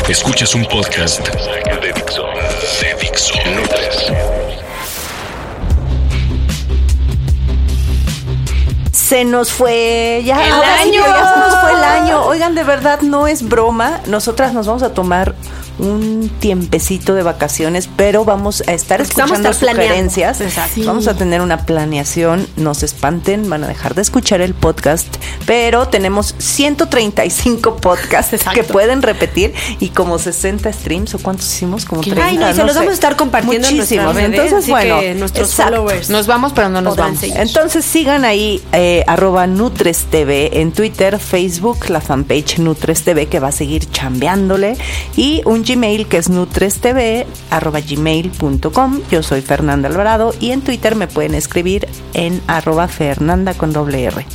Escuchas 0.08 0.54
un 0.54 0.64
podcast 0.66 1.26
de 1.28 1.92
Dixo. 1.94 2.29
Se 9.10 9.24
nos 9.24 9.50
fue 9.50 10.22
ya 10.24 10.36
El 10.46 10.52
sí 10.52 10.96
año. 10.96 11.00
ya 11.04 11.34
se 11.34 11.40
nos 11.40 11.60
fue 11.62 11.72
el 11.72 11.82
año. 11.82 12.22
Oigan, 12.26 12.54
de 12.54 12.62
verdad 12.62 13.00
no 13.00 13.26
es 13.26 13.42
broma. 13.42 13.98
Nosotras 14.06 14.52
nos 14.54 14.68
vamos 14.68 14.84
a 14.84 14.94
tomar 14.94 15.34
un 15.80 16.30
tiempecito 16.40 17.14
de 17.14 17.22
vacaciones, 17.22 17.88
pero 17.96 18.24
vamos 18.24 18.62
a 18.66 18.72
estar 18.72 18.98
Porque 19.02 19.20
vamos 19.20 19.38
a 19.38 19.50
escuchando 19.50 19.50
estar 19.50 19.74
sugerencias. 19.76 20.38
Vamos 20.84 21.08
a 21.08 21.14
tener 21.14 21.40
una 21.40 21.64
planeación. 21.66 22.46
No 22.56 22.74
se 22.74 22.86
espanten, 22.86 23.48
van 23.50 23.64
a 23.64 23.68
dejar 23.68 23.94
de 23.94 24.02
escuchar 24.02 24.40
el 24.40 24.54
podcast, 24.54 25.06
pero 25.46 25.88
tenemos 25.88 26.34
135 26.38 27.76
podcasts 27.76 28.32
Exacto. 28.32 28.60
que 28.60 28.64
pueden 28.64 29.02
repetir 29.02 29.54
y 29.78 29.90
como 29.90 30.18
60 30.18 30.72
streams 30.72 31.14
o 31.14 31.18
cuántos 31.18 31.46
hicimos 31.52 31.84
como 31.84 32.02
Ay, 32.02 32.10
30. 32.10 32.26
Ay, 32.26 32.36
no, 32.38 32.50
y 32.50 32.54
se 32.54 32.62
los 32.62 32.72
sé. 32.72 32.78
vamos 32.78 32.90
a 32.90 32.94
estar 32.94 33.16
compartiendo 33.16 33.68
en 33.68 33.76
Muchísimos. 33.76 34.14
redes, 34.14 34.30
Entonces, 34.30 34.68
bueno, 34.68 35.00
nuestros 35.18 35.48
exacto. 35.50 35.76
followers 35.76 36.10
Nos 36.10 36.26
vamos, 36.26 36.52
pero 36.52 36.68
no 36.68 36.80
nos 36.80 36.92
podrán 36.92 37.08
vamos. 37.14 37.20
seguir. 37.20 37.36
Entonces 37.38 37.84
sigan 37.84 38.24
ahí 38.24 38.62
eh, 38.72 39.04
arroba 39.06 39.46
Nutres 39.46 40.04
TV 40.10 40.60
en 40.60 40.72
Twitter, 40.72 41.18
Facebook, 41.18 41.88
la 41.88 42.00
fanpage 42.00 42.58
Nutres 42.58 43.02
TV 43.02 43.26
que 43.26 43.40
va 43.40 43.48
a 43.48 43.52
seguir 43.52 43.90
chambeándole 43.90 44.76
y 45.16 45.42
un 45.44 45.64
Gmail 45.70 46.08
que 46.08 46.16
es. 46.16 46.28
Yo 49.08 49.22
soy 49.22 49.40
Fernanda 49.40 49.88
Alvarado 49.88 50.34
y 50.40 50.50
en 50.50 50.62
Twitter 50.62 50.96
me 50.96 51.06
pueden 51.06 51.36
escribir 51.36 51.86
en 52.12 52.42
arroba 52.48 52.88
Fernanda 52.88 53.54
con 53.54 53.72
doble 53.72 54.02
R. 54.02 54.26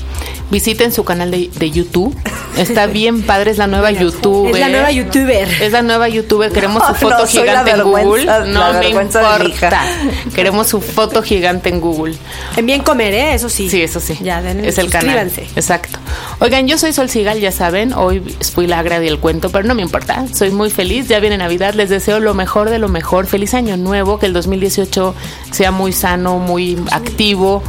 Visiten 0.52 0.92
su 0.92 1.04
canal 1.04 1.32
de, 1.32 1.50
de 1.54 1.72
YouTube. 1.72 2.16
Está 2.58 2.86
bien 2.88 3.24
padre, 3.24 3.52
es 3.52 3.58
la 3.58 3.68
nueva 3.68 3.92
youtuber. 3.92 4.54
Es 4.54 4.60
la 4.60 4.70
nueva 4.70 4.92
youtuber. 4.92 5.48
Es 5.62 5.72
la 5.72 5.82
nueva 5.82 6.08
youtuber. 6.08 6.52
Queremos 6.52 6.84
No, 6.84 6.90
su 6.90 6.96
foto 7.02 7.18
no, 7.20 7.28
gigante 7.28 7.72
en 7.72 7.84
Google. 7.84 8.26
No 8.26 8.74
me 8.74 8.90
importa. 8.90 9.82
Queremos 10.36 10.68
su 10.68 10.82
foto 10.82 11.22
gigante 11.24 11.70
en 11.70 11.82
Google. 11.82 12.16
En 12.56 12.66
bien 12.66 12.82
comer, 12.82 13.14
¿eh? 13.14 13.34
Eso 13.34 13.50
sí. 13.50 13.70
Sí, 13.70 13.82
eso 13.82 14.00
sí. 14.00 14.18
Ya, 14.22 14.42
den, 14.42 14.64
es 14.64 14.78
el 14.78 14.90
canal. 14.90 15.32
Exacto. 15.56 16.00
Oigan, 16.40 16.68
yo 16.68 16.78
soy 16.78 16.94
Sol 16.94 17.10
Sigal, 17.10 17.40
ya 17.40 17.52
saben. 17.52 17.94
Hoy 17.94 18.22
fui 18.54 18.68
la 18.68 18.80
agra 18.80 19.00
del 19.00 19.20
cuento, 19.20 19.50
pero 19.50 19.68
no 19.68 19.76
me 19.76 19.82
importa. 19.82 20.26
Soy 20.34 20.52
muy 20.52 20.70
feliz. 20.70 21.08
Ya 21.08 21.20
viene 21.20 21.38
Navidad. 21.38 21.74
Les 21.74 21.90
deseo 21.90 22.20
lo 22.20 22.34
mejor 22.34 22.70
de 22.70 22.80
lo 22.80 22.88
mejor. 22.88 23.26
Feliz 23.26 23.54
año 23.54 23.78
nuevo. 23.78 24.20
Que 24.20 24.28
el 24.28 24.34
2018 24.34 25.16
sea 25.52 25.72
muy 25.72 25.92
sano, 25.92 26.38
muy 26.38 26.78
activo. 26.92 27.64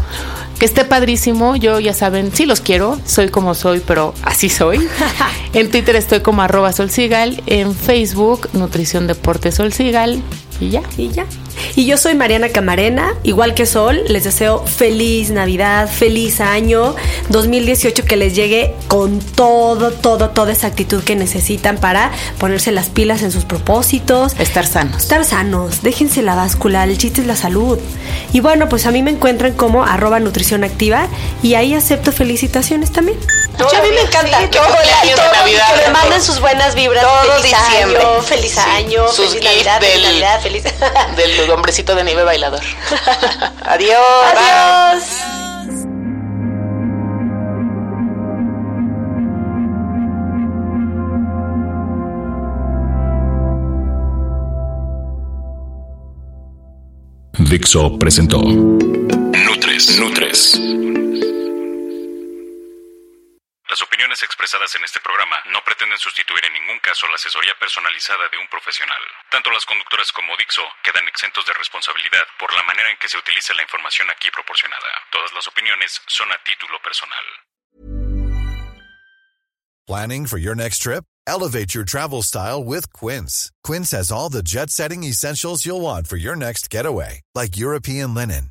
Que 0.59 0.65
esté 0.65 0.85
padrísimo. 0.85 1.57
Yo, 1.57 1.81
ya 1.81 1.93
saben, 1.93 2.33
sí 2.35 2.47
los 2.47 2.61
quiero. 2.61 2.99
Soy 3.05 3.29
como 3.29 3.55
soy, 3.55 3.81
pero 3.81 4.15
así 4.23 4.49
soy. 4.49 4.79
en 5.53 5.71
Twitter 5.71 5.97
estoy 5.97 6.21
como 6.21 6.43
arroba 6.43 6.73
Sol 6.73 6.91
Sigal. 6.91 7.43
En 7.47 7.75
Facebook, 7.75 8.49
Nutrición 8.55 9.07
Deporte 9.07 9.53
Sol 9.53 9.73
Sigal. 9.73 10.23
Y 10.61 10.71
ya. 10.71 10.83
Y 10.97 11.09
ya. 11.11 11.27
Y 11.75 11.87
yo 11.87 11.97
soy 11.97 12.15
Mariana 12.15 12.49
Camarena, 12.49 13.15
igual 13.23 13.55
que 13.55 13.67
Sol, 13.67 14.03
les 14.09 14.25
deseo 14.25 14.65
feliz 14.67 15.31
Navidad, 15.31 15.89
feliz 15.89 16.41
año 16.41 16.95
2018 17.31 18.05
que 18.05 18.17
les 18.17 18.35
llegue 18.35 18.75
con 18.89 19.19
todo, 19.21 19.93
todo, 19.93 20.31
toda 20.31 20.53
esa 20.53 20.67
actitud 20.69 21.03
que 21.03 21.17
necesitan 21.17 21.79
para 21.79 22.13
ponerse 22.39 22.73
las 22.73 22.89
pilas 22.89 23.23
en 23.23 23.33
sus 23.33 23.45
propósitos. 23.45 24.35
Estar 24.39 24.67
sanos. 24.67 25.03
Estar 25.03 25.25
sanos, 25.25 25.83
déjense 25.83 26.23
la 26.23 26.35
báscula, 26.35 26.85
el 26.85 26.99
chiste 26.99 27.21
es 27.21 27.27
la 27.27 27.37
salud. 27.37 27.79
Y 28.33 28.41
bueno, 28.41 28.69
pues 28.69 28.87
a 28.87 28.91
mí 28.91 29.03
me 29.03 29.11
encuentran 29.11 29.53
como 29.53 29.85
arroba 29.85 30.21
nutrición 30.21 30.65
activa 30.65 31.09
y 31.47 31.55
ahí 31.55 31.75
acepto 31.75 32.11
felicitaciones 32.11 32.91
también. 32.93 33.17
a 33.57 33.83
mí 33.83 33.89
me 33.95 34.01
encanta. 34.01 34.41
Sí, 34.41 34.49
todo 34.49 34.65
el 34.65 35.15
todo, 35.15 35.33
Navidad, 35.33 35.69
que 35.71 35.77
me 35.77 35.83
todo. 35.85 35.93
manden 35.93 36.21
sus 36.23 36.41
buenas 36.41 36.75
vibras. 36.75 37.05
Todo 37.05 37.33
feliz 37.41 37.57
diciembre. 37.57 38.03
año, 38.03 38.23
feliz 38.23 38.59
año, 38.59 39.09
Sus 39.09 39.29
feliz 39.29 39.45
Navidad, 39.45 39.81
feliz 39.81 39.95
del- 39.95 40.03
Navidad, 40.03 40.41
feliz. 40.41 40.65
Del 41.17 41.51
hombrecito 41.53 41.95
de 41.95 42.03
nieve 42.03 42.25
bailador. 42.25 42.61
Adiós. 43.65 44.01
Adiós. 44.35 45.03
Dixo 57.39 57.99
presentó 57.99 58.41
Nutres. 58.43 59.99
Nutres. 60.01 60.59
Expresadas 64.23 64.75
en 64.75 64.85
este 64.85 65.01
programa 65.01 65.37
no 65.47 65.63
pretenden 65.65 65.99
sustituir 65.99 66.45
en 66.45 66.55
ningún 66.55 66.79
caso 66.81 67.07
la 67.09 67.17
asesoría 67.17 67.55
personalizada 67.59 68.29
de 68.29 68.39
un 68.39 68.49
profesional. 68.49 69.03
Tanto 69.31 69.51
las 69.51 69.65
conductoras 69.67 70.13
como 70.13 70.37
Dixo 70.37 70.63
quedan 70.83 71.07
exentos 71.09 71.45
de 71.47 71.55
responsabilidad 71.55 72.25
por 72.39 72.53
la 72.55 72.63
manera 72.63 72.91
en 72.91 72.99
que 72.99 73.09
se 73.09 73.19
utiliza 73.19 73.55
la 73.55 73.63
información 73.63 74.09
aquí 74.11 74.31
proporcionada. 74.31 74.89
Todas 75.11 75.33
las 75.33 75.47
opiniones 75.49 76.01
son 76.07 76.31
a 76.33 76.39
título 76.45 76.81
personal. 76.83 77.25
Planning 79.87 80.27
for 80.27 80.39
your 80.39 80.57
next 80.57 80.81
trip? 80.83 81.05
Elevate 81.29 81.73
your 81.73 81.85
travel 81.85 82.23
style 82.23 82.63
with 82.65 82.93
Quince. 82.93 83.53
Quince 83.63 83.93
has 83.93 84.11
all 84.11 84.29
the 84.29 84.43
jet 84.43 84.71
setting 84.71 85.05
essentials 85.05 85.65
you'll 85.65 85.81
want 85.81 86.09
for 86.09 86.17
your 86.17 86.35
next 86.35 86.71
getaway, 86.71 87.21
like 87.37 87.57
European 87.57 88.13
linen, 88.13 88.51